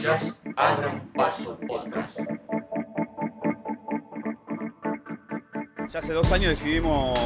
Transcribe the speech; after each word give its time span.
Escuchas 0.00 0.40
Abran 0.56 1.12
Paso 1.12 1.60
Podcast. 1.68 2.20
Ya 5.90 5.98
hace 5.98 6.14
dos 6.14 6.32
años 6.32 6.48
decidimos 6.48 7.18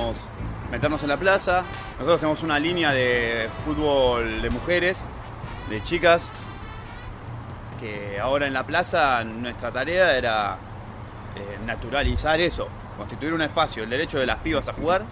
meternos 0.72 1.00
en 1.04 1.08
la 1.10 1.16
plaza. 1.16 1.62
Nosotros 2.00 2.18
tenemos 2.18 2.42
una 2.42 2.58
línea 2.58 2.90
de 2.90 3.48
fútbol 3.64 4.42
de 4.42 4.50
mujeres, 4.50 5.05
de 5.70 5.84
chicas, 5.84 6.32
que 7.79 8.18
ahora 8.18 8.48
en 8.48 8.55
la 8.55 8.64
plaza 8.64 9.22
nuestra 9.22 9.70
tarea 9.70 10.16
era 10.16 10.56
eh, 11.36 11.59
naturalizar 11.64 12.41
eso, 12.41 12.66
constituir 12.96 13.34
un 13.34 13.43
espacio, 13.43 13.84
el 13.84 13.91
derecho 13.91 14.18
de 14.18 14.27
las 14.27 14.38
pibas 14.38 14.66
a 14.66 14.72
jugar, 14.72 15.04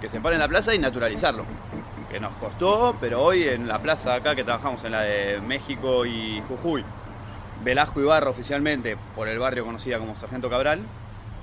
que 0.00 0.08
se 0.08 0.20
paren 0.20 0.38
en 0.38 0.42
la 0.42 0.48
plaza 0.48 0.74
y 0.74 0.80
naturalizarlo. 0.80 1.44
Que 2.10 2.20
nos 2.20 2.32
costó, 2.36 2.96
pero 3.00 3.22
hoy 3.22 3.44
en 3.44 3.66
la 3.66 3.80
plaza 3.80 4.14
acá 4.14 4.34
que 4.34 4.44
trabajamos 4.44 4.82
en 4.84 4.92
la 4.92 5.02
de 5.02 5.40
México 5.40 6.06
y 6.06 6.40
Jujuy, 6.48 6.84
Velasco 7.64 8.00
Ibarra 8.00 8.30
oficialmente 8.30 8.96
por 9.14 9.28
el 9.28 9.38
barrio 9.38 9.64
conocida 9.64 9.98
como 9.98 10.16
Sargento 10.16 10.48
Cabral, 10.50 10.80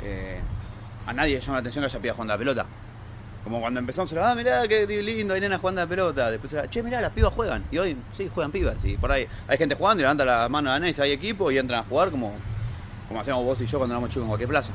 eh, 0.03 0.39
a 1.05 1.13
nadie 1.13 1.35
le 1.35 1.41
llama 1.41 1.53
la 1.53 1.59
atención 1.59 1.83
que 1.83 1.87
haya 1.87 1.99
pibas 1.99 2.15
jugando 2.15 2.33
a 2.33 2.35
la 2.35 2.39
pelota. 2.39 2.65
Como 3.43 3.59
cuando 3.59 3.81
empezamos 3.81 4.13
a 4.13 4.31
ah, 4.31 4.35
mirá 4.35 4.65
qué 4.69 4.87
lindo, 4.87 5.33
hay 5.33 5.41
nenas 5.41 5.59
jugando 5.59 5.81
a 5.81 5.83
la 5.83 5.89
pelota. 5.89 6.31
Después 6.31 6.53
era, 6.53 6.69
che, 6.69 6.81
mirá, 6.81 7.01
las 7.01 7.11
pibas 7.11 7.33
juegan. 7.33 7.65
Y 7.71 7.77
hoy, 7.77 7.97
sí, 8.15 8.29
juegan 8.33 8.51
pibas. 8.51 8.83
Y 8.85 8.95
por 8.95 9.11
ahí 9.11 9.27
hay 9.47 9.57
gente 9.57 9.75
jugando 9.75 9.99
y 9.99 10.03
levanta 10.03 10.23
la 10.23 10.47
mano 10.47 10.71
a 10.71 10.79
la 10.79 10.89
y 10.89 10.93
hay 10.97 11.11
equipo 11.11 11.51
y 11.51 11.57
entran 11.57 11.81
a 11.81 11.83
jugar 11.83 12.09
como, 12.09 12.33
como 13.09 13.19
hacíamos 13.19 13.43
vos 13.43 13.59
y 13.59 13.65
yo 13.65 13.77
cuando 13.79 13.95
éramos 13.95 14.09
chicos 14.09 14.23
en 14.23 14.27
cualquier 14.29 14.49
plaza. 14.49 14.71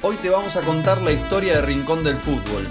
Hoy 0.00 0.16
te 0.16 0.30
vamos 0.30 0.56
a 0.56 0.60
contar 0.60 1.02
la 1.02 1.10
historia 1.10 1.56
de 1.56 1.62
Rincón 1.62 2.04
del 2.04 2.16
Fútbol, 2.16 2.66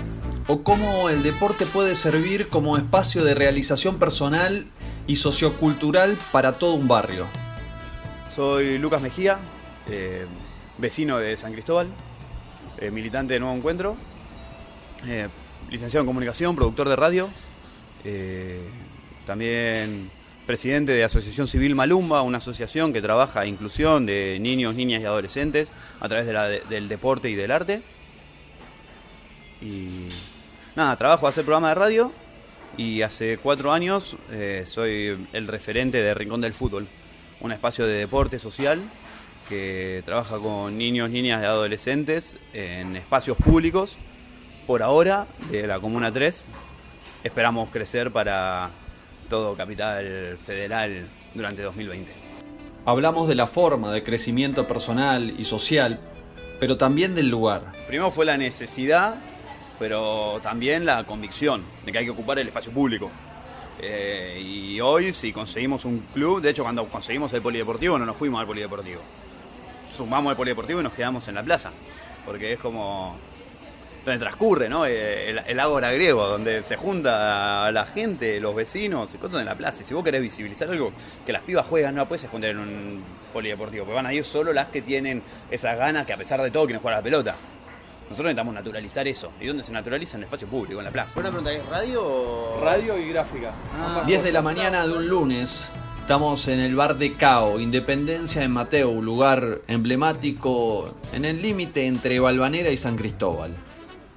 o 0.48 0.64
cómo 0.64 1.10
el 1.10 1.24
deporte 1.24 1.66
puede 1.66 1.96
servir 1.96 2.48
como 2.48 2.78
espacio 2.78 3.24
de 3.24 3.36
realización 3.36 4.00
personal 4.00 4.66
y 5.06 5.18
sociocultural 5.18 6.18
para 6.32 6.54
todo 6.54 6.74
un 6.74 6.88
barrio. 6.88 7.28
Soy 8.28 8.78
Lucas 8.78 9.02
Mejía, 9.02 9.40
eh, 9.90 10.26
vecino 10.78 11.18
de 11.18 11.36
San 11.36 11.52
Cristóbal, 11.52 11.88
eh, 12.80 12.92
militante 12.92 13.34
de 13.34 13.42
Nuevo 13.42 13.56
Encuentro, 13.56 13.98
eh, 15.06 15.28
licenciado 15.70 16.04
en 16.04 16.08
comunicación, 16.08 16.56
productor 16.56 16.88
de 16.90 16.96
radio, 16.96 17.30
también 19.26 20.10
presidente 20.46 20.94
de 20.94 21.04
Asociación 21.04 21.46
Civil 21.46 21.76
Malumba, 21.76 22.22
una 22.22 22.38
asociación 22.38 22.94
que 22.94 23.02
trabaja 23.02 23.46
inclusión 23.46 24.06
de 24.06 24.38
niños, 24.40 24.76
niñas 24.76 25.02
y 25.02 25.06
adolescentes 25.06 25.68
a 26.00 26.08
través 26.08 26.26
del 26.70 26.88
deporte 26.88 27.30
y 27.30 27.36
del 27.36 27.52
arte. 27.52 27.82
Nada, 30.78 30.96
trabajo 30.96 31.28
hacer 31.28 31.44
programa 31.44 31.70
de 31.70 31.76
radio 31.76 32.12
y 32.78 33.02
hace 33.02 33.40
cuatro 33.40 33.74
años 33.74 34.16
eh, 34.30 34.64
soy 34.68 35.28
el 35.34 35.48
referente 35.48 36.04
de 36.04 36.14
Rincón 36.14 36.40
del 36.40 36.54
Fútbol, 36.54 36.88
un 37.42 37.52
espacio 37.52 37.88
de 37.88 37.94
deporte 37.94 38.38
social 38.38 38.80
que 39.50 40.04
trabaja 40.06 40.38
con 40.38 40.78
niños, 40.78 41.10
niñas 41.10 41.42
y 41.42 41.46
adolescentes 41.46 42.38
en 42.54 42.96
espacios 42.96 43.38
públicos, 43.38 43.98
por 44.68 44.84
ahora 44.84 45.26
de 45.50 45.66
la 45.66 45.80
Comuna 45.80 46.14
3. 46.14 46.46
Esperamos 47.24 47.70
crecer 47.72 48.12
para 48.12 48.70
todo 49.30 49.56
Capital 49.56 50.38
Federal 50.46 51.08
durante 51.34 51.64
2020. 51.64 52.12
Hablamos 52.86 53.28
de 53.28 53.34
la 53.34 53.48
forma 53.48 53.92
de 53.92 54.04
crecimiento 54.04 54.68
personal 54.68 55.34
y 55.40 55.44
social, 55.44 56.00
pero 56.60 56.78
también 56.78 57.16
del 57.16 57.30
lugar. 57.30 57.74
Primero 57.88 58.12
fue 58.12 58.26
la 58.26 58.38
necesidad, 58.38 59.16
pero 59.80 60.40
también 60.42 60.86
la 60.86 61.04
convicción 61.04 61.64
de 61.86 61.92
que 61.92 61.98
hay 62.00 62.06
que 62.06 62.12
ocupar 62.12 62.40
el 62.40 62.48
espacio 62.48 62.72
público. 62.72 63.10
Eh, 63.80 64.42
y 64.44 64.82
hoy, 64.82 65.14
si 65.14 65.32
conseguimos 65.32 65.86
un 65.86 66.00
club, 66.14 66.42
de 66.42 66.50
hecho, 66.50 66.64
cuando 66.64 66.86
conseguimos 66.86 67.32
el 67.34 67.42
polideportivo, 67.42 67.98
no 68.00 68.06
nos 68.06 68.18
fuimos 68.18 68.42
al 68.42 68.48
polideportivo. 68.48 69.02
Sumamos 69.92 70.32
el 70.32 70.38
polideportivo 70.38 70.80
y 70.80 70.84
nos 70.84 70.94
quedamos 70.94 71.28
en 71.28 71.36
la 71.36 71.44
plaza. 71.44 71.72
Porque 72.26 72.54
es 72.54 72.60
como. 72.60 73.16
donde 74.04 74.20
transcurre, 74.20 74.68
¿no? 74.68 74.86
Eh, 74.86 75.30
El, 75.30 75.40
el 75.46 75.60
ágora 75.60 75.92
griego, 75.92 76.28
donde 76.28 76.64
se 76.64 76.76
junta 76.76 77.72
la 77.72 77.86
gente, 77.86 78.40
los 78.40 78.56
vecinos, 78.56 79.16
cosas 79.18 79.42
en 79.42 79.46
la 79.46 79.56
plaza. 79.56 79.84
Y 79.84 79.86
si 79.86 79.94
vos 79.94 80.04
querés 80.04 80.22
visibilizar 80.22 80.70
algo, 80.70 80.92
que 81.26 81.32
las 81.32 81.44
pibas 81.44 81.68
juegan, 81.68 81.94
no 81.94 82.08
puedes 82.08 82.24
esconder 82.24 82.52
en 82.52 82.60
un 82.60 83.04
polideportivo. 83.32 83.86
Porque 83.86 83.96
van 83.96 84.08
a 84.08 84.14
ir 84.14 84.26
solo 84.26 84.54
las 84.54 84.68
que 84.68 84.82
tienen 84.82 85.22
esas 85.52 85.78
ganas 85.78 86.06
que, 86.08 86.14
a 86.14 86.18
pesar 86.18 86.42
de 86.42 86.50
todo, 86.50 86.66
quieren 86.66 86.82
jugar 86.82 86.96
a 86.96 86.98
la 86.98 87.04
pelota. 87.04 87.36
Nosotros 88.10 88.26
necesitamos 88.26 88.54
naturalizar 88.54 89.08
eso. 89.08 89.32
¿Y 89.42 89.48
dónde 89.48 89.64
se 89.64 89.74
naturaliza? 89.74 90.16
En 90.16 90.24
el 90.24 90.26
espacio 90.26 90.48
público, 90.48 90.80
en 90.80 90.86
la 90.86 90.92
plaza. 90.92 91.14
Buena 91.14 91.30
pregunta, 91.30 91.52
¿es 91.52 91.66
radio 91.66 92.02
o...? 92.04 92.62
Radio 92.64 92.98
y 92.98 93.10
gráfica. 93.10 93.52
Ah. 93.74 93.88
Ambas 93.90 94.08
10 94.08 94.24
de 94.24 94.32
la 94.32 94.42
mañana 94.42 94.88
de 94.88 94.94
un 94.94 95.08
lunes, 95.08 95.70
estamos 96.00 96.48
en 96.48 96.60
el 96.60 96.74
bar 96.74 96.98
de 96.98 97.16
Cao, 97.16 97.60
Independencia 97.60 98.44
en 98.44 98.52
Mateo, 98.52 99.02
lugar 99.02 99.60
emblemático 99.68 100.96
en 101.12 101.26
el 101.26 101.42
límite 101.42 101.86
entre 101.86 102.20
Balvanera 102.22 102.70
y 102.70 102.78
San 102.78 102.96
Cristóbal. 102.96 103.54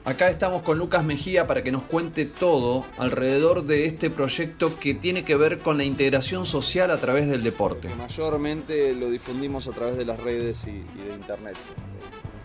Acá 0.05 0.31
estamos 0.31 0.62
con 0.62 0.78
Lucas 0.78 1.05
Mejía 1.05 1.47
para 1.47 1.62
que 1.62 1.72
nos 1.72 1.83
cuente 1.83 2.25
todo 2.25 2.87
alrededor 2.97 3.65
de 3.65 3.84
este 3.84 4.09
proyecto 4.09 4.78
que 4.78 4.95
tiene 4.95 5.25
que 5.25 5.37
ver 5.37 5.59
con 5.59 5.77
la 5.77 5.84
integración 5.84 6.47
social 6.47 6.91
a 6.91 6.97
través 6.97 7.28
del 7.28 7.43
deporte. 7.43 7.91
Mayormente 7.97 8.95
lo 8.95 9.11
difundimos 9.11 9.69
a 9.69 9.72
través 9.72 9.99
de 9.99 10.07
las 10.07 10.19
redes 10.19 10.67
y, 10.67 10.71
y 10.71 11.09
de 11.09 11.15
internet. 11.15 11.57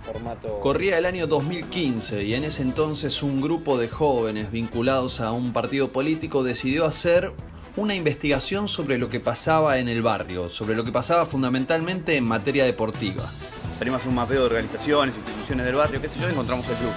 Formato. 0.06 0.60
Corría 0.60 0.98
el 0.98 1.06
año 1.06 1.28
2015 1.28 2.24
y 2.24 2.36
en 2.36 2.44
ese 2.44 2.62
entonces 2.62 3.24
un 3.24 3.42
grupo 3.42 3.78
de 3.78 3.90
jóvenes 3.90 4.52
vinculados 4.52 5.22
a 5.22 5.32
un 5.32 5.52
partido 5.52 5.90
político 5.90 6.44
decidió 6.44 6.86
hacer 6.86 7.34
una 7.76 7.94
investigación 7.94 8.68
sobre 8.68 8.98
lo 8.98 9.10
que 9.10 9.20
pasaba 9.20 9.80
en 9.80 9.90
el 9.90 10.02
barrio, 10.02 10.50
sobre 10.50 10.76
lo 10.76 10.84
que 10.84 10.92
pasaba 10.92 11.26
fundamentalmente 11.26 12.16
en 12.16 12.24
materia 12.24 12.64
deportiva. 12.64 13.30
Salimos 13.78 13.98
a 13.98 14.00
hacer 14.00 14.10
un 14.10 14.16
mapeo 14.16 14.40
de 14.42 14.46
organizaciones, 14.46 15.18
instituciones 15.18 15.66
del 15.66 15.76
barrio, 15.76 16.00
qué 16.00 16.08
sé 16.08 16.20
yo, 16.20 16.30
y 16.30 16.32
encontramos 16.32 16.68
el 16.70 16.76
club. 16.76 16.94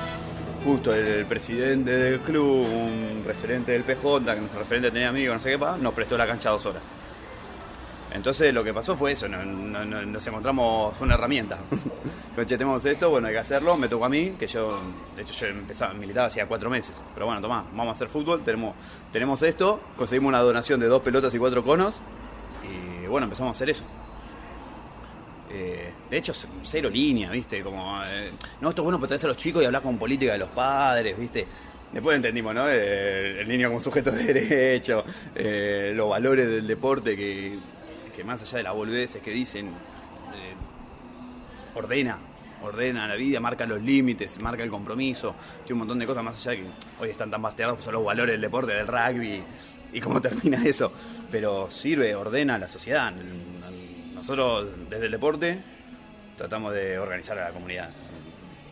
Justo 0.65 0.95
el, 0.95 1.07
el 1.07 1.27
presidente 1.27 1.91
del 1.91 2.21
club, 2.21 2.67
un 2.69 3.25
referente 3.27 3.73
del 3.73 3.83
PJ, 3.83 4.35
que 4.35 4.41
nuestro 4.41 4.61
referente 4.61 4.91
tenía 4.91 5.09
amigos, 5.09 5.37
no 5.37 5.41
sé 5.41 5.51
qué, 5.51 5.59
pa, 5.59 5.77
nos 5.77 5.95
prestó 5.95 6.17
la 6.17 6.27
cancha 6.27 6.51
dos 6.51 6.65
horas. 6.67 6.85
Entonces 8.13 8.55
lo 8.55 8.65
que 8.65 8.73
pasó 8.73 8.97
fue 8.97 9.13
eso, 9.13 9.29
no- 9.29 9.45
no- 9.45 9.85
no- 9.85 10.03
nos 10.03 10.27
encontramos, 10.27 10.99
una 11.01 11.15
herramienta. 11.15 11.59
Tenemos 12.49 12.85
esto, 12.87 13.11
bueno, 13.11 13.27
hay 13.29 13.35
que 13.35 13.39
hacerlo, 13.41 13.77
me 13.77 13.89
tocó 13.89 14.05
a 14.07 14.09
mí, 14.09 14.35
que 14.39 14.47
yo, 14.47 14.81
de 15.17 15.23
hecho 15.23 15.35
yo 15.35 15.47
empezaba, 15.49 15.93
militaba 15.93 16.29
hacía 16.29 16.47
cuatro 16.47 16.71
meses. 16.71 16.99
Pero 17.15 17.27
bueno, 17.27 17.41
tomá, 17.41 17.65
vamos 17.73 17.89
a 17.89 17.93
hacer 17.93 18.09
fútbol, 18.09 18.43
tenemos, 18.45 18.75
tenemos 19.13 19.43
esto, 19.43 19.81
conseguimos 19.97 20.29
una 20.31 20.41
donación 20.41 20.81
de 20.81 20.87
dos 20.87 21.03
pelotas 21.03 21.35
y 21.35 21.39
cuatro 21.39 21.63
conos, 21.65 22.01
y 22.65 23.07
bueno, 23.07 23.25
empezamos 23.25 23.51
a 23.51 23.53
hacer 23.53 23.71
eso. 23.71 23.85
Eh, 25.51 25.93
de 26.11 26.17
hecho, 26.17 26.33
cero 26.63 26.91
línea, 26.91 27.31
¿viste? 27.31 27.63
Como, 27.63 28.03
eh, 28.05 28.31
no, 28.61 28.69
esto 28.71 28.83
es 28.83 28.85
bueno 28.85 28.99
para 28.99 29.09
traerse 29.09 29.27
a 29.27 29.29
los 29.29 29.37
chicos 29.37 29.63
y 29.63 29.67
hablar 29.67 29.83
con 29.83 29.97
política 29.99 30.33
de 30.33 30.39
los 30.39 30.51
padres, 30.51 31.19
¿viste? 31.19 31.47
Después 31.93 32.17
entendimos, 32.17 32.55
¿no? 32.55 32.69
Eh, 32.69 33.41
el 33.41 33.49
niño 33.49 33.69
como 33.69 33.81
sujeto 33.81 34.11
de 34.11 34.25
derecho, 34.33 35.05
eh, 35.35 35.93
los 35.97 36.09
valores 36.11 36.47
del 36.47 36.67
deporte 36.67 37.17
que, 37.17 37.59
que 38.19 38.25
más 38.25 38.43
allá 38.43 38.59
de 38.59 38.65
las 38.65 38.75
boludeces 38.75 39.23
que 39.23 39.31
dicen, 39.31 39.69
eh, 39.69 40.55
ordena, 41.77 42.19
ordena 42.65 43.07
la 43.07 43.15
vida, 43.15 43.39
marca 43.39 43.65
los 43.65 43.81
límites, 43.81 44.41
marca 44.41 44.65
el 44.65 44.71
compromiso, 44.71 45.37
tiene 45.65 45.75
un 45.75 45.79
montón 45.79 46.01
de 46.01 46.07
cosas 46.07 46.25
más 46.25 46.35
allá 46.35 46.51
de 46.51 46.57
que 46.65 46.71
hoy 47.01 47.11
están 47.11 47.31
tan 47.31 47.41
basteados, 47.41 47.85
son 47.85 47.95
los 47.95 48.05
valores 48.05 48.33
del 48.33 48.41
deporte, 48.41 48.73
del 48.73 48.89
rugby 48.89 49.41
y 49.93 50.01
cómo 50.01 50.21
termina 50.29 50.61
eso. 50.65 50.93
Pero 51.31 51.71
sirve, 51.71 52.13
ordena 52.17 52.57
a 52.57 52.59
la 52.59 52.67
sociedad. 52.67 53.13
Nosotros 54.15 54.67
desde 54.91 55.07
el 55.07 55.13
deporte 55.13 55.61
tratamos 56.37 56.75
de 56.75 56.99
organizar 56.99 57.39
a 57.39 57.45
la 57.45 57.51
comunidad. 57.53 57.91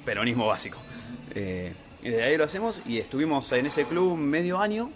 Peronismo 0.05 0.47
básico. 0.47 0.79
Eh, 1.37 1.73
y 2.03 2.09
desde 2.09 2.25
ahí 2.25 2.37
lo 2.37 2.43
hacemos 2.43 2.83
y 2.85 2.99
estuvimos 2.99 3.53
en 3.53 3.67
ese 3.67 3.85
club 3.85 4.17
medio 4.19 4.59
año, 4.59 4.91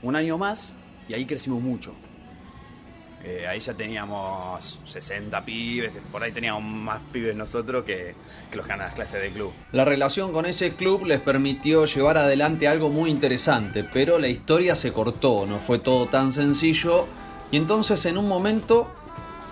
un 0.00 0.16
año 0.16 0.38
más, 0.38 0.72
y 1.06 1.12
ahí 1.12 1.26
crecimos 1.26 1.60
mucho. 1.60 1.92
Eh, 3.24 3.46
ahí 3.48 3.58
ya 3.58 3.74
teníamos 3.74 4.78
60 4.84 5.44
pibes, 5.44 5.92
por 6.12 6.22
ahí 6.22 6.30
teníamos 6.30 6.62
más 6.62 7.02
pibes 7.12 7.34
nosotros 7.34 7.84
que, 7.84 8.14
que 8.50 8.56
los 8.56 8.66
que 8.66 8.76
las 8.76 8.94
clases 8.94 9.20
del 9.20 9.32
club. 9.32 9.52
La 9.72 9.84
relación 9.84 10.32
con 10.32 10.46
ese 10.46 10.76
club 10.76 11.06
les 11.06 11.20
permitió 11.20 11.86
llevar 11.86 12.18
adelante 12.18 12.68
algo 12.68 12.88
muy 12.90 13.10
interesante, 13.10 13.82
pero 13.82 14.18
la 14.18 14.28
historia 14.28 14.76
se 14.76 14.92
cortó, 14.92 15.44
no 15.46 15.58
fue 15.58 15.80
todo 15.80 16.06
tan 16.06 16.32
sencillo, 16.32 17.06
y 17.50 17.56
entonces 17.56 18.04
en 18.06 18.16
un 18.16 18.28
momento 18.28 18.88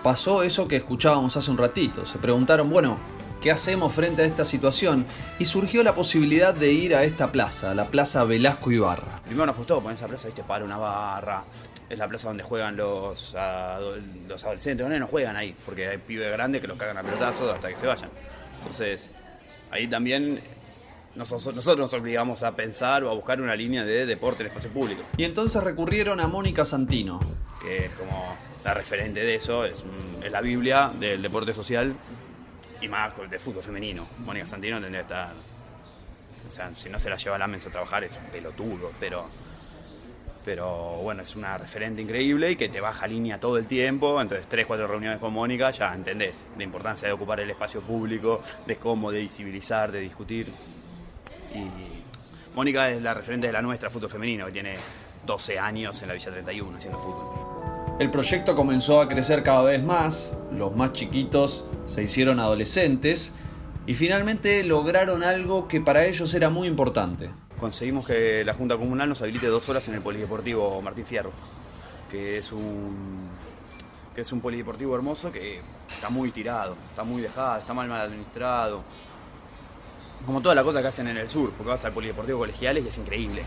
pasó 0.04 0.42
eso 0.42 0.68
que 0.68 0.76
escuchábamos 0.76 1.36
hace 1.36 1.50
un 1.50 1.58
ratito, 1.58 2.06
se 2.06 2.18
preguntaron, 2.18 2.70
bueno, 2.70 2.98
¿qué 3.40 3.50
hacemos 3.50 3.92
frente 3.92 4.22
a 4.22 4.24
esta 4.24 4.44
situación? 4.44 5.04
Y 5.38 5.46
surgió 5.46 5.82
la 5.82 5.94
posibilidad 5.94 6.54
de 6.54 6.72
ir 6.72 6.94
a 6.94 7.04
esta 7.04 7.32
plaza, 7.32 7.74
la 7.74 7.86
Plaza 7.86 8.22
Velasco 8.24 8.70
Ibarra. 8.70 9.20
Primero 9.24 9.46
nos 9.46 9.56
gustó 9.56 9.80
poner 9.80 9.96
esa 9.96 10.06
plaza, 10.06 10.28
viste, 10.28 10.42
para 10.44 10.64
una 10.64 10.76
barra. 10.76 11.42
Es 11.88 11.98
la 11.98 12.08
plaza 12.08 12.28
donde 12.28 12.42
juegan 12.42 12.76
los, 12.76 13.34
ado- 13.34 13.96
los 14.26 14.42
adolescentes. 14.44 14.86
No, 14.88 14.98
no 14.98 15.06
juegan 15.06 15.36
ahí, 15.36 15.54
porque 15.64 15.86
hay 15.88 15.98
pibes 15.98 16.30
grandes 16.32 16.60
que 16.60 16.66
los 16.66 16.78
cagan 16.78 16.96
a 16.98 17.02
pelotazos 17.02 17.54
hasta 17.54 17.68
que 17.68 17.76
se 17.76 17.86
vayan. 17.86 18.10
Entonces, 18.58 19.14
ahí 19.70 19.86
también 19.86 20.40
nosotros, 21.14 21.54
nosotros 21.54 21.92
nos 21.92 22.00
obligamos 22.00 22.42
a 22.42 22.56
pensar 22.56 23.04
o 23.04 23.10
a 23.10 23.14
buscar 23.14 23.40
una 23.40 23.54
línea 23.54 23.84
de 23.84 24.06
deporte 24.06 24.42
en 24.42 24.48
espacio 24.48 24.70
público, 24.70 25.02
Y 25.16 25.24
entonces 25.24 25.62
recurrieron 25.62 26.20
a 26.20 26.26
Mónica 26.26 26.64
Santino. 26.64 27.20
que 27.62 27.84
es 27.86 27.90
como 27.92 28.36
la 28.64 28.72
referente 28.74 29.20
de 29.20 29.34
eso, 29.34 29.64
es, 29.66 29.84
es 30.24 30.32
la 30.32 30.40
Biblia 30.40 30.90
del 30.98 31.20
deporte 31.20 31.52
social 31.52 31.94
y 32.80 32.88
más 32.88 33.12
de 33.30 33.38
fútbol 33.38 33.62
femenino. 33.62 34.08
Mónica 34.20 34.46
Santino 34.46 34.80
tendría 34.80 35.00
que 35.02 35.04
estar. 35.12 35.32
O 36.48 36.50
sea, 36.50 36.70
si 36.76 36.88
no 36.88 36.98
se 36.98 37.10
la 37.10 37.16
lleva 37.16 37.36
a 37.36 37.38
la 37.38 37.46
mesa 37.46 37.68
a 37.68 37.72
trabajar 37.72 38.02
es 38.04 38.16
un 38.16 38.24
pelotudo, 38.32 38.90
pero. 38.98 39.26
Pero 40.44 40.98
bueno, 41.02 41.22
es 41.22 41.34
una 41.36 41.56
referente 41.56 42.02
increíble 42.02 42.50
y 42.50 42.56
que 42.56 42.68
te 42.68 42.80
baja 42.80 43.06
línea 43.06 43.40
todo 43.40 43.56
el 43.56 43.66
tiempo. 43.66 44.20
Entonces, 44.20 44.46
tres, 44.48 44.66
cuatro 44.66 44.86
reuniones 44.86 45.18
con 45.18 45.32
Mónica, 45.32 45.70
ya 45.70 45.94
entendés 45.94 46.40
la 46.56 46.64
importancia 46.64 47.08
de 47.08 47.14
ocupar 47.14 47.40
el 47.40 47.50
espacio 47.50 47.80
público, 47.80 48.42
de 48.66 48.76
cómo, 48.76 49.10
de 49.10 49.20
visibilizar, 49.20 49.90
de 49.90 50.00
discutir. 50.00 50.52
Y 51.54 52.54
Mónica 52.54 52.90
es 52.90 53.00
la 53.02 53.14
referente 53.14 53.46
de 53.46 53.52
la 53.52 53.62
nuestra, 53.62 53.90
fútbol 53.90 54.10
femenino, 54.10 54.46
que 54.46 54.52
tiene 54.52 54.74
12 55.26 55.58
años 55.58 56.00
en 56.02 56.08
la 56.08 56.14
Villa 56.14 56.30
31 56.30 56.76
haciendo 56.76 56.98
fútbol. 56.98 57.54
El 57.98 58.10
proyecto 58.10 58.56
comenzó 58.56 59.00
a 59.00 59.08
crecer 59.08 59.42
cada 59.42 59.62
vez 59.62 59.82
más, 59.82 60.36
los 60.52 60.74
más 60.74 60.92
chiquitos 60.92 61.64
se 61.86 62.02
hicieron 62.02 62.40
adolescentes 62.40 63.32
y 63.86 63.94
finalmente 63.94 64.64
lograron 64.64 65.22
algo 65.22 65.68
que 65.68 65.80
para 65.80 66.04
ellos 66.04 66.34
era 66.34 66.50
muy 66.50 66.66
importante. 66.66 67.30
Conseguimos 67.58 68.06
que 68.06 68.44
la 68.44 68.54
Junta 68.54 68.76
Comunal 68.76 69.08
nos 69.08 69.22
habilite 69.22 69.46
dos 69.46 69.68
horas 69.68 69.86
en 69.88 69.94
el 69.94 70.00
Polideportivo 70.00 70.82
Martín 70.82 71.06
Fierro, 71.06 71.30
que 72.10 72.38
es 72.38 72.52
un 72.52 73.30
que 74.14 74.20
es 74.20 74.32
un 74.32 74.40
polideportivo 74.40 74.94
hermoso 74.94 75.32
que 75.32 75.60
está 75.88 76.08
muy 76.08 76.30
tirado, 76.30 76.76
está 76.90 77.02
muy 77.02 77.20
dejado, 77.20 77.58
está 77.58 77.74
mal 77.74 77.88
mal 77.88 78.02
administrado. 78.02 78.82
Como 80.24 80.40
toda 80.40 80.54
la 80.54 80.62
cosa 80.62 80.80
que 80.80 80.88
hacen 80.88 81.08
en 81.08 81.16
el 81.16 81.28
sur, 81.28 81.50
porque 81.50 81.70
vas 81.70 81.84
al 81.84 81.92
polideportivo 81.92 82.38
colegiales 82.38 82.84
y 82.84 82.88
es 82.88 82.98
increíble. 82.98 83.44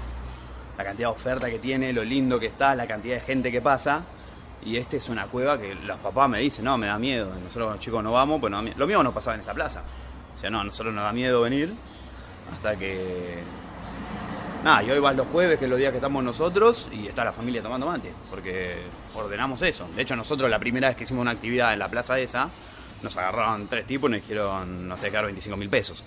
La 0.78 0.84
cantidad 0.84 1.08
de 1.08 1.16
oferta 1.16 1.50
que 1.50 1.58
tiene, 1.58 1.94
lo 1.94 2.04
lindo 2.04 2.40
que 2.40 2.48
está, 2.48 2.76
la 2.76 2.86
cantidad 2.86 3.16
de 3.16 3.22
gente 3.22 3.52
que 3.52 3.62
pasa. 3.62 4.04
Y 4.64 4.76
este 4.76 4.98
es 4.98 5.08
una 5.08 5.28
cueva 5.28 5.58
que 5.58 5.74
los 5.74 5.98
papás 6.00 6.30
me 6.30 6.40
dicen, 6.40 6.66
no, 6.66 6.78
me 6.78 6.88
da 6.88 7.00
miedo. 7.00 7.34
Nosotros 7.42 7.72
los 7.72 7.80
chicos 7.80 8.04
no 8.04 8.12
vamos, 8.12 8.40
pues 8.40 8.52
no. 8.52 8.62
Lo 8.62 8.86
mismo 8.88 9.02
nos 9.02 9.14
pasaba 9.14 9.36
en 9.36 9.42
esta 9.42 9.54
plaza. 9.54 9.82
O 10.36 10.38
sea, 10.38 10.50
no, 10.50 10.60
a 10.60 10.64
nosotros 10.64 10.94
nos 10.94 11.04
da 11.04 11.14
miedo 11.14 11.42
venir 11.42 11.74
hasta 12.54 12.76
que... 12.76 13.40
Nada, 14.64 14.84
y 14.84 14.90
hoy 14.92 15.00
vas 15.00 15.16
los 15.16 15.28
jueves, 15.28 15.60
que 15.60 15.66
es 15.66 15.70
los 15.70 15.80
días 15.80 15.92
que 15.92 15.98
estamos 15.98 16.24
nosotros, 16.24 16.88
y 16.92 17.08
está 17.08 17.24
la 17.24 17.32
familia 17.32 17.62
tomando 17.62 17.86
mate, 17.86 18.12
porque 18.30 18.78
ordenamos 19.16 19.62
eso. 19.62 19.88
De 19.96 20.02
hecho, 20.02 20.16
nosotros 20.16 20.50
la 20.50 20.60
primera 20.60 20.88
vez 20.88 20.98
que 20.98 21.04
hicimos 21.04 21.22
una 21.22 21.32
actividad 21.32 21.74
en 21.74 21.80
la 21.80 21.90
plaza 21.90 22.20
esa, 22.20 22.50
nos 23.04 23.16
agarraron 23.18 23.68
tres 23.68 23.86
tipos 23.86 24.10
y 24.10 24.14
nos 24.14 24.22
dijeron, 24.22 24.88
nos 24.88 25.00
te 25.00 25.10
quedaron 25.10 25.28
25 25.28 25.58
mil 25.58 25.70
pesos. 25.70 26.04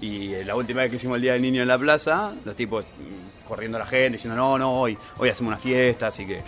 Y 0.00 0.34
eh, 0.34 0.44
la 0.44 0.54
última 0.54 0.82
vez 0.82 0.90
que 0.90 0.96
hicimos 0.96 1.16
el 1.16 1.22
Día 1.22 1.32
del 1.32 1.42
Niño 1.42 1.62
en 1.62 1.68
la 1.68 1.78
plaza, 1.78 2.34
los 2.44 2.54
tipos 2.54 2.84
mm, 2.84 3.48
corriendo 3.48 3.78
a 3.78 3.80
la 3.80 3.86
gente, 3.86 4.10
diciendo, 4.10 4.36
no, 4.36 4.58
no, 4.58 4.80
hoy, 4.80 4.98
hoy 5.18 5.28
hacemos 5.30 5.48
una 5.48 5.58
fiesta, 5.58 6.08
así 6.08 6.26
que 6.26 6.42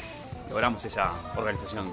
logramos 0.50 0.84
esa 0.84 1.12
organización 1.36 1.86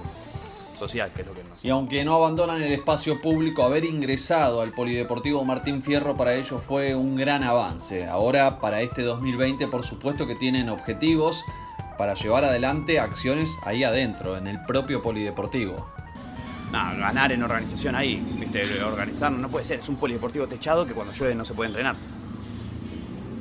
social, 0.78 1.12
que 1.14 1.22
es 1.22 1.28
lo 1.28 1.34
que 1.34 1.44
nos... 1.44 1.64
Y 1.64 1.70
aunque 1.70 2.04
no 2.04 2.16
abandonan 2.16 2.62
el 2.62 2.72
espacio 2.72 3.22
público, 3.22 3.64
haber 3.64 3.86
ingresado 3.86 4.62
al 4.62 4.72
Polideportivo 4.72 5.44
Martín 5.46 5.82
Fierro 5.82 6.16
para 6.18 6.36
ellos 6.36 6.62
fue 6.62 6.96
un 6.96 7.16
gran 7.16 7.44
avance. 7.44 8.06
Ahora, 8.06 8.60
para 8.60 8.82
este 8.82 9.02
2020, 9.04 9.68
por 9.68 9.84
supuesto 9.84 10.28
que 10.28 10.36
tienen 10.36 10.70
objetivos 10.70 11.44
para 11.98 12.14
llevar 12.16 12.44
adelante 12.44 13.00
acciones 13.00 13.58
ahí 13.64 13.84
adentro, 13.84 14.38
en 14.38 14.48
el 14.48 14.64
propio 14.66 15.02
Polideportivo. 15.02 15.88
Nada, 16.72 16.96
ganar 16.96 17.32
en 17.32 17.44
organización 17.44 17.96
ahí, 17.96 18.16
¿viste? 18.40 18.84
Organizar 18.84 19.32
no 19.32 19.48
puede 19.48 19.64
ser, 19.64 19.78
es 19.78 19.90
un 19.90 19.98
polideportivo 19.98 20.48
techado 20.48 20.88
que 20.88 20.94
cuando 20.94 21.14
llueve 21.14 21.36
no 21.36 21.46
se 21.46 21.54
puede 21.54 21.70
entrenar. 21.70 21.96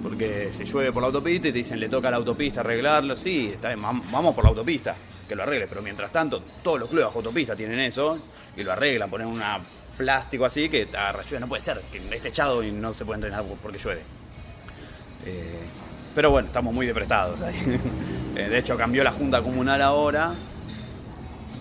Porque 0.02 0.52
se 0.52 0.64
llueve 0.64 0.92
por 0.92 1.02
la 1.02 1.06
autopista 1.06 1.48
y 1.48 1.52
te 1.52 1.58
dicen 1.58 1.78
le 1.78 1.88
toca 1.88 2.08
a 2.08 2.10
la 2.10 2.16
autopista 2.16 2.60
arreglarlo, 2.60 3.14
sí, 3.14 3.50
está 3.54 3.74
vamos 3.76 4.34
por 4.34 4.42
la 4.42 4.50
autopista, 4.50 4.96
que 5.28 5.36
lo 5.36 5.44
arregle, 5.44 5.68
pero 5.68 5.80
mientras 5.80 6.10
tanto 6.10 6.42
todos 6.62 6.80
los 6.80 6.88
clubes 6.88 7.06
bajo 7.06 7.18
autopista 7.20 7.54
tienen 7.54 7.78
eso 7.78 8.18
y 8.56 8.64
lo 8.64 8.72
arreglan, 8.72 9.08
ponen 9.08 9.28
un 9.28 9.40
plástico 9.96 10.44
así 10.44 10.68
que 10.68 10.88
agarra 10.92 11.22
lluvia, 11.22 11.40
no 11.40 11.48
puede 11.48 11.62
ser, 11.62 11.80
que 11.92 11.98
esté 11.98 12.18
techado 12.18 12.62
y 12.62 12.72
no 12.72 12.92
se 12.94 13.04
puede 13.04 13.18
entrenar 13.18 13.44
porque 13.62 13.78
llueve. 13.78 14.02
Eh, 15.24 15.60
pero 16.14 16.30
bueno, 16.30 16.48
estamos 16.48 16.74
muy 16.74 16.86
deprestados 16.86 17.40
ahí. 17.42 17.54
Eh, 18.34 18.48
de 18.48 18.58
hecho 18.60 18.78
cambió 18.78 19.04
la 19.04 19.12
Junta 19.12 19.42
Comunal 19.42 19.82
ahora, 19.82 20.32